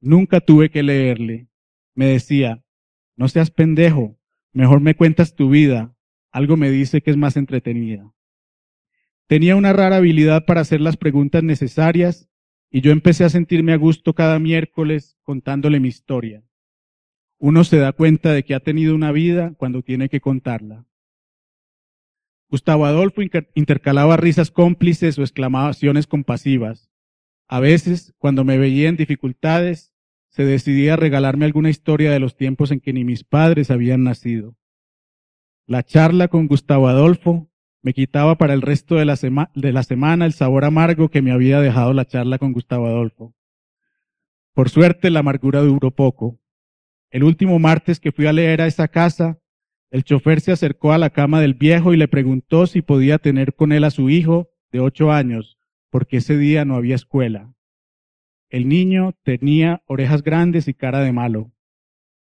[0.00, 1.48] Nunca tuve que leerle.
[1.94, 2.62] Me decía,
[3.16, 4.18] no seas pendejo,
[4.52, 5.96] mejor me cuentas tu vida.
[6.30, 8.12] Algo me dice que es más entretenida.
[9.26, 12.28] Tenía una rara habilidad para hacer las preguntas necesarias
[12.70, 16.44] y yo empecé a sentirme a gusto cada miércoles contándole mi historia.
[17.38, 20.86] Uno se da cuenta de que ha tenido una vida cuando tiene que contarla.
[22.48, 23.22] Gustavo Adolfo
[23.54, 26.90] intercalaba risas cómplices o exclamaciones compasivas.
[27.48, 29.92] A veces, cuando me veía en dificultades,
[30.28, 34.04] se decidía a regalarme alguna historia de los tiempos en que ni mis padres habían
[34.04, 34.56] nacido.
[35.66, 37.50] La charla con Gustavo Adolfo
[37.82, 39.16] me quitaba para el resto de la,
[39.54, 43.34] de la semana el sabor amargo que me había dejado la charla con Gustavo Adolfo.
[44.52, 46.40] Por suerte, la amargura duró poco.
[47.10, 49.38] El último martes que fui a leer a esa casa,
[49.90, 53.54] el chofer se acercó a la cama del viejo y le preguntó si podía tener
[53.54, 55.55] con él a su hijo de ocho años,
[55.96, 57.54] porque ese día no había escuela.
[58.50, 61.54] El niño tenía orejas grandes y cara de malo.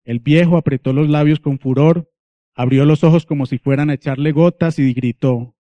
[0.05, 2.09] El viejo apretó los labios con furor,
[2.55, 5.57] abrió los ojos como si fueran a echarle gotas y gritó,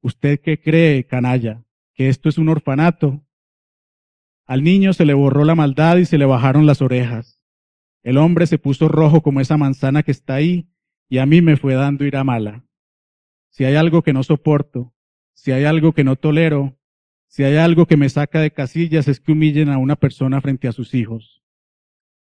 [0.00, 1.64] ¿Usted qué cree, canalla?
[1.92, 3.26] ¿Que esto es un orfanato?
[4.46, 7.42] Al niño se le borró la maldad y se le bajaron las orejas.
[8.04, 10.68] El hombre se puso rojo como esa manzana que está ahí
[11.08, 12.64] y a mí me fue dando ira mala.
[13.48, 14.94] Si hay algo que no soporto,
[15.34, 16.76] si hay algo que no tolero,
[17.30, 20.66] si hay algo que me saca de casillas es que humillen a una persona frente
[20.66, 21.44] a sus hijos.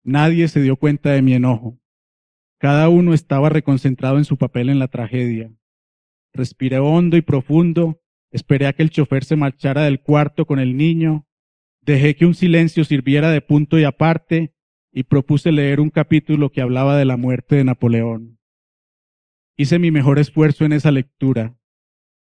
[0.04, 1.80] Nadie se dio cuenta de mi enojo.
[2.60, 5.52] Cada uno estaba reconcentrado en su papel en la tragedia.
[6.34, 8.00] Respiré hondo y profundo,
[8.30, 11.26] esperé a que el chofer se marchara del cuarto con el niño,
[11.82, 14.54] dejé que un silencio sirviera de punto y aparte
[14.92, 18.38] y propuse leer un capítulo que hablaba de la muerte de Napoleón.
[19.58, 21.58] Hice mi mejor esfuerzo en esa lectura.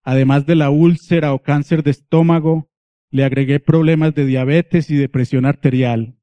[0.09, 2.71] Además de la úlcera o cáncer de estómago,
[3.11, 6.17] le agregué problemas de diabetes y de presión arterial.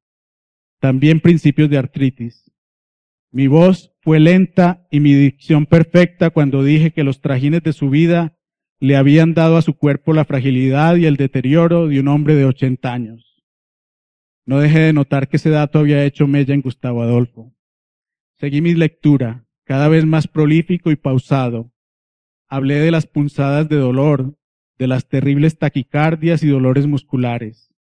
[0.80, 2.52] También principios de artritis.
[3.32, 7.92] Mi voz fue lenta y mi dicción perfecta cuando dije que los trajines de su
[7.92, 8.36] vida
[8.80, 12.46] le habían dado a su cuerpo la fragilidad y el deterioro de un hombre de
[12.46, 13.44] 80 años.
[14.48, 17.54] No dejé de notar que ese dato había hecho mella en Gustavo Adolfo.
[18.40, 21.75] Seguí mi lectura, cada vez más prolífico y pausado,
[22.48, 24.38] Hablé de las punzadas de dolor,
[24.78, 27.74] de las terribles taquicardias y dolores musculares.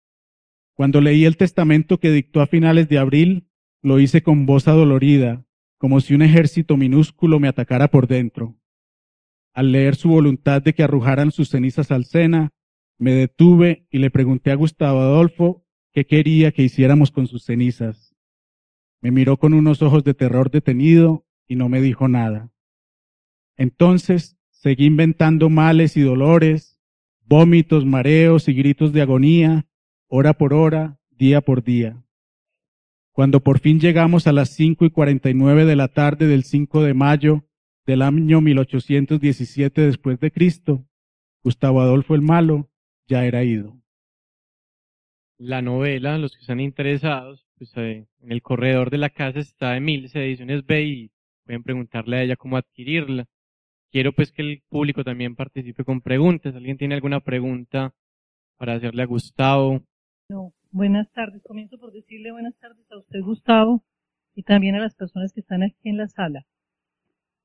[0.73, 3.47] Cuando leí el testamento que dictó a finales de abril,
[3.81, 5.45] lo hice con voz adolorida,
[5.77, 8.55] como si un ejército minúsculo me atacara por dentro.
[9.53, 12.51] Al leer su voluntad de que arrojaran sus cenizas al Sena,
[12.97, 18.15] me detuve y le pregunté a Gustavo Adolfo qué quería que hiciéramos con sus cenizas.
[19.01, 22.49] Me miró con unos ojos de terror detenido y no me dijo nada.
[23.57, 26.79] Entonces seguí inventando males y dolores,
[27.25, 29.65] vómitos, mareos y gritos de agonía,
[30.07, 32.01] hora por hora, día por día.
[33.11, 36.45] Cuando por fin llegamos a las cinco y cuarenta y nueve de la tarde del
[36.45, 37.43] 5 de mayo
[37.85, 40.87] del año 1817 después de Cristo,
[41.43, 42.69] Gustavo Adolfo el Malo
[43.05, 43.77] ya era ido.
[45.37, 49.75] La novela, los que están interesados, pues eh, en el corredor de la casa está
[49.75, 51.11] Emilce Ediciones B y
[51.45, 53.27] pueden preguntarle a ella cómo adquirirla.
[53.93, 56.55] Quiero pues que el público también participe con preguntas.
[56.55, 57.93] ¿Alguien tiene alguna pregunta
[58.57, 59.83] para hacerle a Gustavo?
[60.29, 60.51] No.
[60.71, 61.43] Buenas tardes.
[61.43, 63.83] Comienzo por decirle buenas tardes a usted, Gustavo,
[64.33, 66.43] y también a las personas que están aquí en la sala.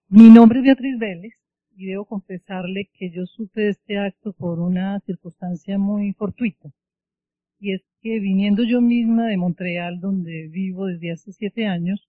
[0.08, 1.34] Mi nombre es Beatriz Vélez
[1.76, 6.70] y debo confesarle que yo supe de este acto por una circunstancia muy fortuita.
[7.60, 12.08] Y es que viniendo yo misma de Montreal, donde vivo desde hace siete años,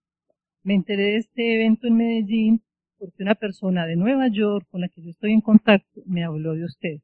[0.64, 2.64] me enteré de este evento en Medellín
[3.00, 6.54] porque una persona de Nueva York con la que yo estoy en contacto me habló
[6.54, 7.00] de usted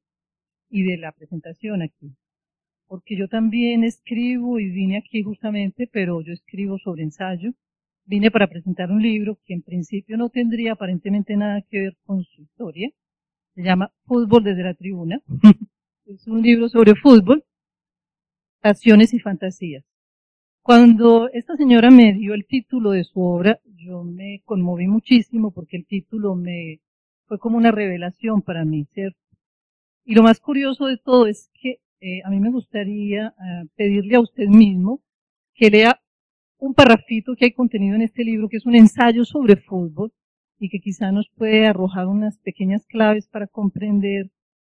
[0.70, 2.14] y de la presentación aquí.
[2.88, 7.54] Porque yo también escribo y vine aquí justamente, pero yo escribo sobre ensayo.
[8.06, 12.24] Vine para presentar un libro que en principio no tendría aparentemente nada que ver con
[12.24, 12.90] su historia.
[13.56, 15.22] Se llama Fútbol desde la tribuna.
[16.06, 17.44] es un libro sobre fútbol,
[18.62, 19.84] pasiones y fantasías.
[20.66, 25.78] Cuando esta señora me dio el título de su obra, yo me conmoví muchísimo porque
[25.78, 26.80] el título me
[27.28, 29.20] fue como una revelación para mí, ¿cierto?
[30.06, 34.16] Y lo más curioso de todo es que eh, a mí me gustaría eh, pedirle
[34.16, 35.04] a usted mismo
[35.54, 36.02] que lea
[36.58, 40.14] un parrafito que hay contenido en este libro, que es un ensayo sobre fútbol
[40.58, 44.32] y que quizá nos puede arrojar unas pequeñas claves para comprender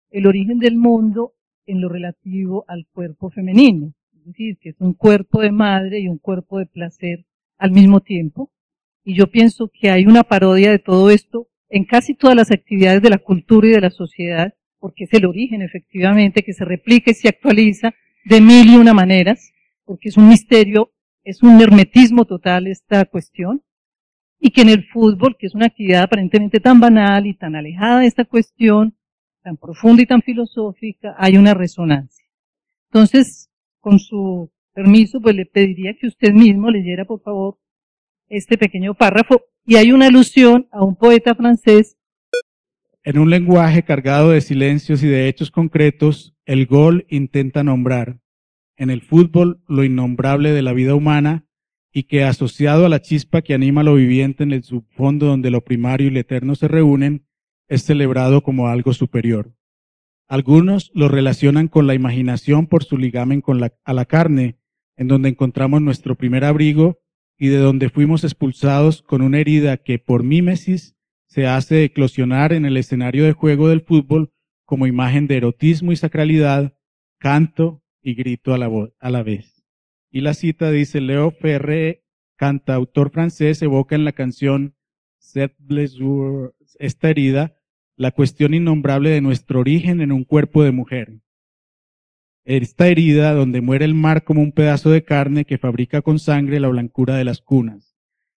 [0.09, 1.33] el origen del mundo
[1.65, 6.07] en lo relativo al cuerpo femenino es decir, que es un cuerpo de madre y
[6.07, 7.25] un cuerpo de placer
[7.57, 8.51] al mismo tiempo.
[9.03, 13.01] Y yo pienso que hay una parodia de todo esto en casi todas las actividades
[13.01, 17.11] de la cultura y de la sociedad, porque es el origen efectivamente que se replica
[17.11, 17.93] y se actualiza
[18.25, 19.53] de mil y una maneras,
[19.85, 20.91] porque es un misterio,
[21.23, 23.63] es un hermetismo total esta cuestión,
[24.39, 28.01] y que en el fútbol, que es una actividad aparentemente tan banal y tan alejada
[28.01, 28.95] de esta cuestión,
[29.41, 32.25] tan profunda y tan filosófica, hay una resonancia.
[32.89, 33.50] Entonces,
[33.81, 37.57] con su permiso, pues le pediría que usted mismo leyera, por favor,
[38.29, 39.41] este pequeño párrafo.
[39.65, 41.97] Y hay una alusión a un poeta francés.
[43.03, 48.19] En un lenguaje cargado de silencios y de hechos concretos, el gol intenta nombrar
[48.77, 51.45] en el fútbol lo innombrable de la vida humana
[51.91, 55.61] y que asociado a la chispa que anima lo viviente en el subfondo donde lo
[55.61, 57.25] primario y lo eterno se reúnen,
[57.67, 59.53] es celebrado como algo superior.
[60.31, 64.55] Algunos lo relacionan con la imaginación por su ligamen con la, a la carne,
[64.95, 67.01] en donde encontramos nuestro primer abrigo
[67.37, 72.63] y de donde fuimos expulsados con una herida que por mímesis se hace eclosionar en
[72.63, 74.31] el escenario de juego del fútbol
[74.63, 76.77] como imagen de erotismo y sacralidad,
[77.17, 78.69] canto y grito a la,
[79.01, 79.65] a la vez.
[80.11, 82.05] Y la cita dice, Leo Ferré,
[82.37, 84.77] cantautor francés, evoca en la canción
[85.17, 87.60] Cette blessure, esta herida,
[87.95, 91.19] la cuestión innombrable de nuestro origen en un cuerpo de mujer.
[92.43, 96.59] Esta herida donde muere el mar como un pedazo de carne que fabrica con sangre
[96.59, 97.95] la blancura de las cunas.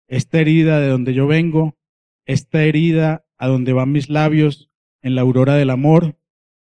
[0.07, 1.77] Esta herida de donde yo vengo,
[2.25, 4.69] esta herida a donde van mis labios
[5.01, 6.17] en la aurora del amor,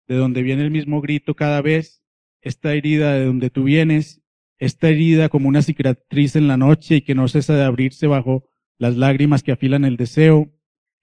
[0.07, 2.03] de donde viene el mismo grito cada vez,
[2.41, 4.21] esta herida de donde tú vienes,
[4.57, 8.47] esta herida como una cicatriz en la noche y que no cesa de abrirse bajo
[8.77, 10.55] las lágrimas que afilan el deseo,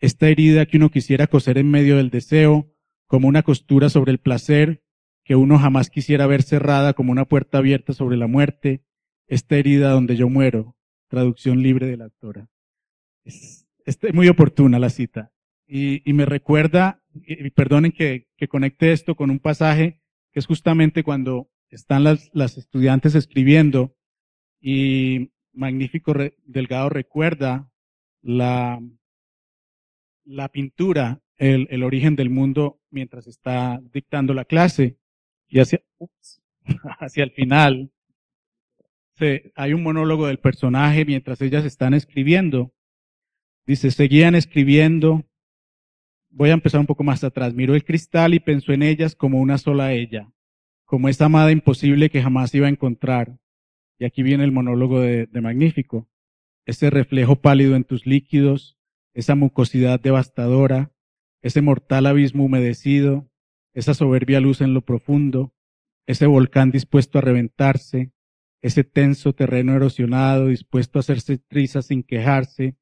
[0.03, 2.69] esta herida que uno quisiera coser en medio del deseo,
[3.07, 4.83] como una costura sobre el placer,
[5.25, 8.83] que uno jamás quisiera ver cerrada como una puerta abierta sobre la muerte,
[9.29, 10.77] esta herida donde yo muero,
[11.07, 12.51] traducción libre de la autora.
[13.25, 13.69] Es,
[14.13, 15.33] muy oportuna la cita.
[15.69, 20.01] Y, me recuerda, y, perdonen que, conecte esto con un pasaje
[20.33, 23.95] que es justamente cuando están las, las estudiantes escribiendo
[24.61, 26.13] y Magnífico
[26.45, 27.71] Delgado recuerda
[28.21, 28.81] la,
[30.25, 34.97] la pintura, el, origen del mundo mientras está dictando la clase
[35.49, 35.83] y hacia,
[37.01, 37.91] hacia el final
[39.55, 42.73] hay un monólogo del personaje mientras ellas están escribiendo.
[43.67, 45.25] Dice, seguían escribiendo,
[46.31, 47.55] voy a empezar un poco más atrás.
[47.55, 50.33] Miró el cristal y pensó en ellas como una sola ella,
[50.85, 53.39] como esa amada imposible que jamás iba a encontrar.
[53.99, 56.09] Y aquí viene el monólogo de Magnífico.
[56.67, 58.77] Ese reflejo pálido en tus líquidos,
[59.15, 60.93] esa mucosidad devastadora,
[61.43, 63.29] ese mortal abismo humedecido,
[63.75, 65.55] esa soberbia luz en lo profundo,
[66.07, 68.13] ese volcán dispuesto a reventarse,
[68.61, 72.77] ese tenso terreno erosionado dispuesto a hacerse trizas sin quejarse,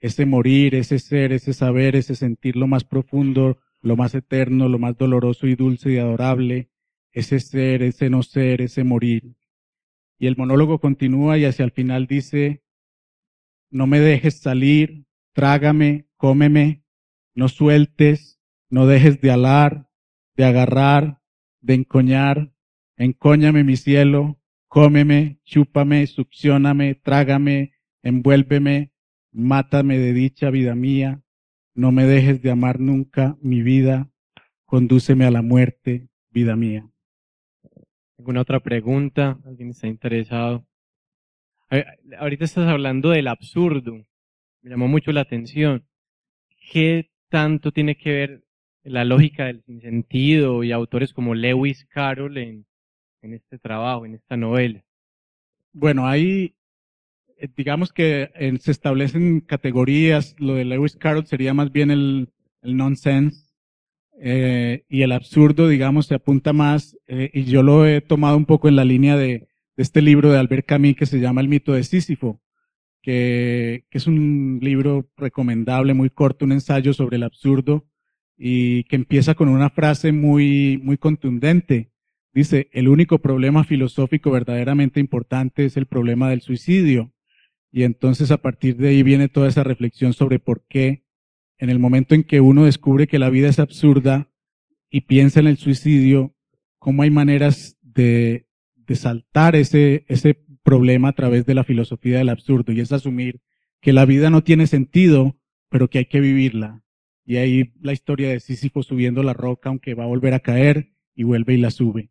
[0.00, 4.78] ese morir, ese ser, ese saber, ese sentir lo más profundo, lo más eterno, lo
[4.78, 6.70] más doloroso y dulce y adorable,
[7.12, 9.36] ese ser, ese no ser, ese morir.
[10.18, 12.62] Y el monólogo continúa y hacia el final dice,
[13.70, 15.04] no me dejes salir,
[15.36, 16.82] trágame, cómeme,
[17.34, 19.90] no sueltes, no dejes de alar,
[20.34, 21.20] de agarrar,
[21.60, 22.54] de encoñar,
[22.96, 28.92] encóñame mi cielo, cómeme, chúpame, succioname, trágame, envuélveme,
[29.30, 31.22] mátame de dicha vida mía,
[31.74, 34.10] no me dejes de amar nunca mi vida,
[34.64, 36.88] condúceme a la muerte, vida mía.
[38.16, 39.38] ¿Alguna otra pregunta?
[39.44, 40.66] ¿Alguien está interesado?
[42.18, 44.06] Ahorita estás hablando del absurdo.
[44.66, 45.84] Me llamó mucho la atención.
[46.72, 48.44] ¿Qué tanto tiene que ver
[48.82, 52.66] la lógica del sinsentido y autores como Lewis Carroll en,
[53.22, 54.82] este trabajo, en esta novela?
[55.72, 56.56] Bueno, hay,
[57.38, 60.34] eh, digamos que se establecen categorías.
[60.40, 63.54] Lo de Lewis Carroll sería más bien el, nonsense.
[64.20, 68.46] Eh, y el absurdo, digamos, se apunta más, eh, y yo lo he tomado un
[68.46, 69.46] poco en la línea de,
[69.76, 72.40] de este libro de Albert Camus que se llama El mito de Sísifo,
[73.06, 77.86] que, es un libro recomendable, muy corto, un ensayo sobre el absurdo,
[78.36, 81.92] y que empieza con una frase muy, muy contundente.
[82.34, 87.12] Dice, el único problema filosófico verdaderamente importante es el problema del suicidio.
[87.70, 91.04] Y entonces a partir de ahí viene toda esa reflexión sobre por qué
[91.58, 94.32] en el momento en que uno descubre que la vida es absurda
[94.90, 96.34] y piensa en el suicidio,
[96.80, 102.28] cómo hay maneras de, de saltar ese, ese problema a través de la filosofía del
[102.28, 103.40] absurdo y es asumir
[103.80, 105.38] que la vida no tiene sentido,
[105.70, 106.82] pero que hay que vivirla
[107.26, 110.92] y ahí la historia de Sísifo subiendo la roca, aunque va a volver a caer,
[111.14, 112.10] y vuelve y la sube.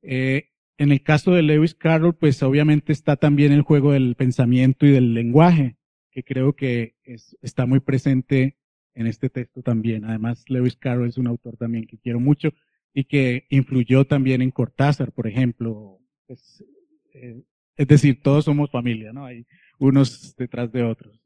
[0.00, 0.48] Eh,
[0.78, 4.92] en el caso de Lewis Carroll, pues obviamente está también el juego del pensamiento y
[4.92, 5.76] del lenguaje,
[6.10, 6.94] que creo que
[7.42, 8.56] está muy presente
[8.94, 10.04] en este texto también.
[10.04, 12.54] Además, Lewis Carroll es un autor también que quiero mucho
[12.94, 15.98] y que influyó también en Cortázar, por ejemplo.
[16.26, 16.64] Pues,
[17.12, 17.42] eh,
[17.76, 19.26] es decir, todos somos familia, ¿no?
[19.26, 19.46] Hay
[19.78, 21.20] unos detrás de otros.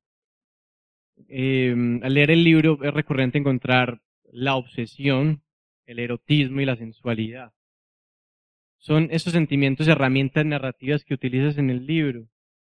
[1.29, 5.43] Eh, al leer el libro es recurrente encontrar la obsesión,
[5.87, 7.53] el erotismo y la sensualidad.
[8.79, 12.29] Son esos sentimientos y herramientas narrativas que utilizas en el libro.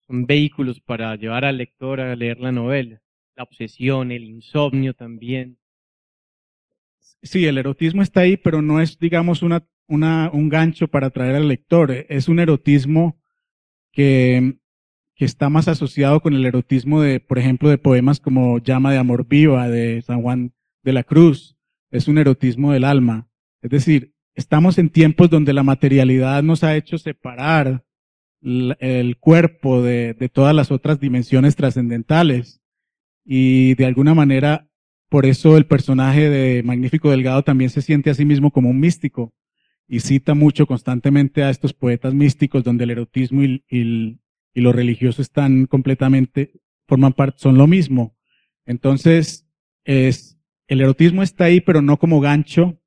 [0.08, 3.02] Son vehículos para llevar al lector a leer la novela.
[3.36, 5.58] La obsesión, el insomnio también.
[7.24, 11.36] Sí, el erotismo está ahí, pero no es, digamos, una, una, un gancho para atraer
[11.36, 11.92] al lector.
[11.92, 13.20] Es un erotismo
[13.96, 14.60] que
[15.26, 19.26] está más asociado con el erotismo de, por ejemplo, de poemas como Llama de Amor
[19.28, 21.58] Viva de San Juan de la Cruz.
[21.90, 23.30] Es un erotismo del alma.
[23.62, 27.86] Es decir, estamos en tiempos donde la materialidad nos ha hecho separar
[28.42, 32.62] el cuerpo de, de todas las otras dimensiones trascendentales.
[33.24, 34.68] Y de alguna manera,
[35.10, 38.80] por eso el personaje de Magnífico Delgado también se siente a sí mismo como un
[38.80, 39.34] místico
[39.88, 44.20] y cita mucho constantemente a estos poetas místicos donde el erotismo y, y,
[44.62, 46.54] lo religioso están completamente,
[46.88, 48.16] forman parte, son lo mismo.
[48.66, 49.48] Entonces,
[49.84, 52.80] es, el erotismo está ahí, pero no como gancho,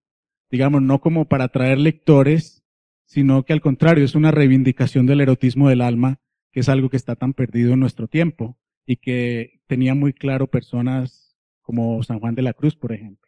[0.51, 2.65] digamos, no como para atraer lectores,
[3.05, 6.21] sino que al contrario, es una reivindicación del erotismo del alma,
[6.51, 10.47] que es algo que está tan perdido en nuestro tiempo y que tenía muy claro
[10.47, 13.28] personas como San Juan de la Cruz, por ejemplo.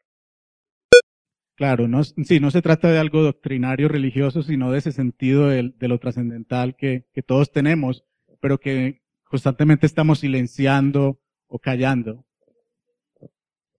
[1.61, 5.75] Claro, no, sí, no se trata de algo doctrinario religioso, sino de ese sentido de,
[5.79, 8.07] de lo trascendental que, que todos tenemos
[8.41, 12.25] pero que constantemente estamos silenciando o callando.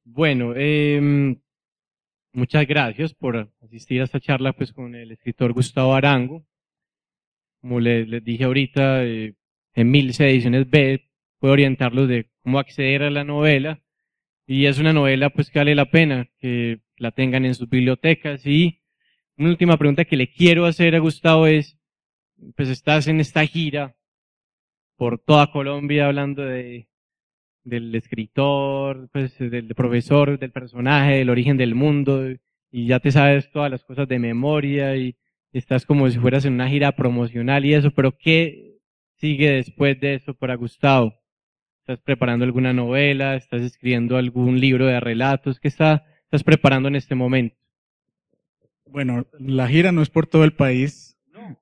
[0.04, 1.36] Bueno, eh,
[2.34, 6.46] muchas gracias por asistir a esta charla pues con el escritor Gustavo Arango.
[7.62, 9.34] Como les, dije ahorita, eh,
[9.74, 11.10] en Miles Ediciones B
[11.40, 13.82] puedo orientarlos de cómo acceder a la novela
[14.46, 16.30] y es una novela pues que vale la pena
[17.02, 18.80] la tengan en sus bibliotecas y
[19.36, 21.80] una última pregunta que le quiero hacer a Gustavo es,
[22.56, 23.96] pues estás en esta gira
[24.98, 26.88] por toda Colombia hablando de,
[27.64, 32.22] del escritor, pues, del profesor, del personaje, del origen del mundo,
[32.70, 35.16] y ya te sabes todas las cosas de memoria y
[35.54, 38.78] estás como si fueras en una gira promocional y eso, pero ¿qué
[39.16, 41.16] sigue después de eso para Gustavo?
[41.80, 43.36] ¿Estás preparando alguna novela?
[43.36, 45.60] ¿Estás escribiendo algún libro de relatos?
[45.60, 47.58] ¿Qué está, estás preparando en este momento?
[48.86, 51.18] Bueno, la gira no es por todo el país.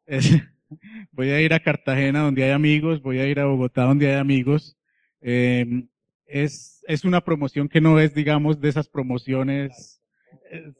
[1.11, 4.19] voy a ir a Cartagena donde hay amigos, voy a ir a Bogotá donde hay
[4.19, 4.77] amigos.
[5.21, 5.87] Eh,
[6.27, 10.03] es, es una promoción que no es, digamos, de esas promociones
[10.51, 10.71] eh,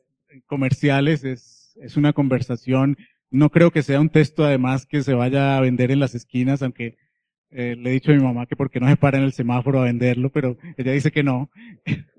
[0.46, 2.96] comerciales, es, es una conversación.
[3.32, 6.62] No creo que sea un texto además que se vaya a vender en las esquinas,
[6.62, 7.00] aunque
[7.50, 9.82] eh, le he dicho a mi mamá que porque no se para en el semáforo
[9.82, 11.50] a venderlo, pero ella dice que no.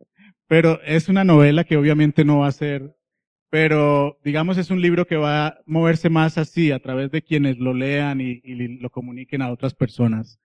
[0.50, 2.96] pero es una novela que obviamente no va a ser,
[3.50, 7.58] pero digamos es un libro que va a moverse más así a través de quienes
[7.58, 10.40] lo lean y, y lo comuniquen a otras personas.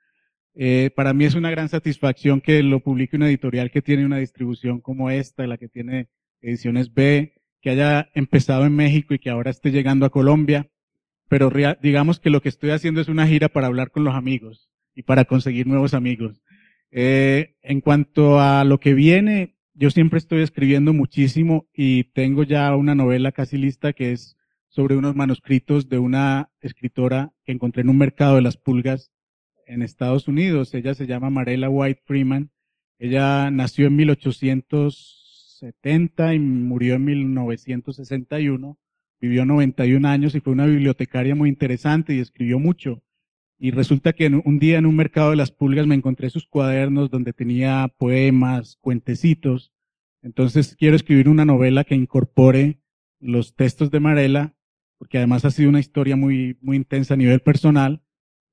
[0.53, 4.19] Eh, para mí es una gran satisfacción que lo publique una editorial que tiene una
[4.19, 6.07] distribución como esta, la que tiene
[6.39, 10.69] ediciones B, que haya empezado en México y que ahora esté llegando a Colombia.
[11.29, 11.51] Pero
[11.81, 15.01] digamos que lo que estoy haciendo es una gira para hablar con los amigos y
[15.01, 16.43] para conseguir nuevos amigos.
[16.91, 22.73] Eh, en cuanto a lo que viene, yo siempre estoy escribiendo muchísimo y tengo ya
[22.75, 24.37] una novela casi lista que es
[24.69, 29.11] sobre unos manuscritos de una escritora que encontré en un mercado de las pulgas
[29.67, 30.73] en Estados Unidos.
[30.73, 32.51] Ella se llama Marella White Freeman.
[32.99, 38.79] Ella nació en 1870 y murió en 1961.
[39.19, 43.03] Vivió 91 años y fue una bibliotecaria muy interesante y escribió mucho.
[43.65, 47.09] Y resulta que un día en un mercado de las pulgas me encontré sus cuadernos
[47.09, 49.73] donde tenía poemas, cuentecitos.
[50.21, 52.77] Entonces quiero escribir una novela que incorpore
[53.19, 54.55] los textos de Marela,
[54.99, 58.03] porque además ha sido una historia muy, muy intensa a nivel personal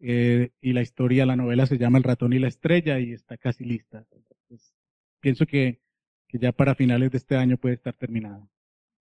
[0.00, 3.36] eh, y la historia, la novela se llama El ratón y la estrella y está
[3.36, 4.06] casi lista.
[5.20, 5.82] pienso que,
[6.26, 8.48] que ya para finales de este año puede estar terminada.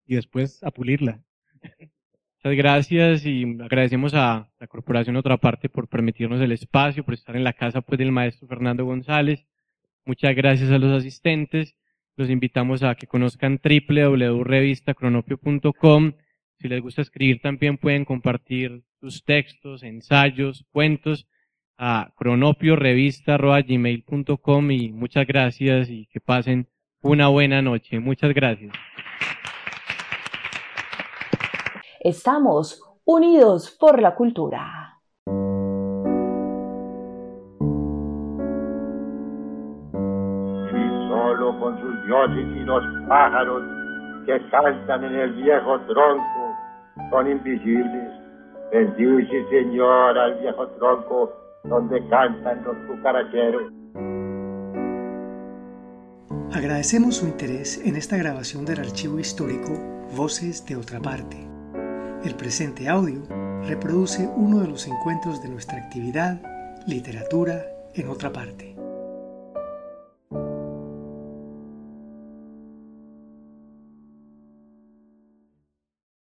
[0.08, 1.24] Y después a pulirla.
[2.42, 7.36] Muchas gracias y agradecemos a la Corporación Otra Parte por permitirnos el espacio, por estar
[7.36, 9.46] en la casa pues, del maestro Fernando González.
[10.06, 11.76] Muchas gracias a los asistentes.
[12.16, 16.14] Los invitamos a que conozcan www.revistacronopio.com.
[16.60, 21.28] Si les gusta escribir también pueden compartir sus textos, ensayos, cuentos
[21.78, 26.70] a cronopiorevista.gmail.com y muchas gracias y que pasen
[27.02, 28.00] una buena noche.
[28.00, 28.72] Muchas gracias.
[32.02, 35.02] Estamos unidos por la cultura.
[40.72, 43.64] Y solo con sus dioses y los pájaros
[44.26, 46.56] que cantan en el viejo tronco
[47.12, 48.14] son invisibles
[48.72, 51.34] Bendice, Señor, al viejo tronco
[51.66, 53.74] donde cantan los cucaracheros.
[56.54, 59.74] Agradecemos su interés en esta grabación del archivo histórico
[60.16, 61.59] Voces de otra parte.
[62.24, 63.22] El presente audio
[63.66, 66.42] reproduce uno de los encuentros de nuestra actividad
[66.86, 68.79] Literatura en otra parte.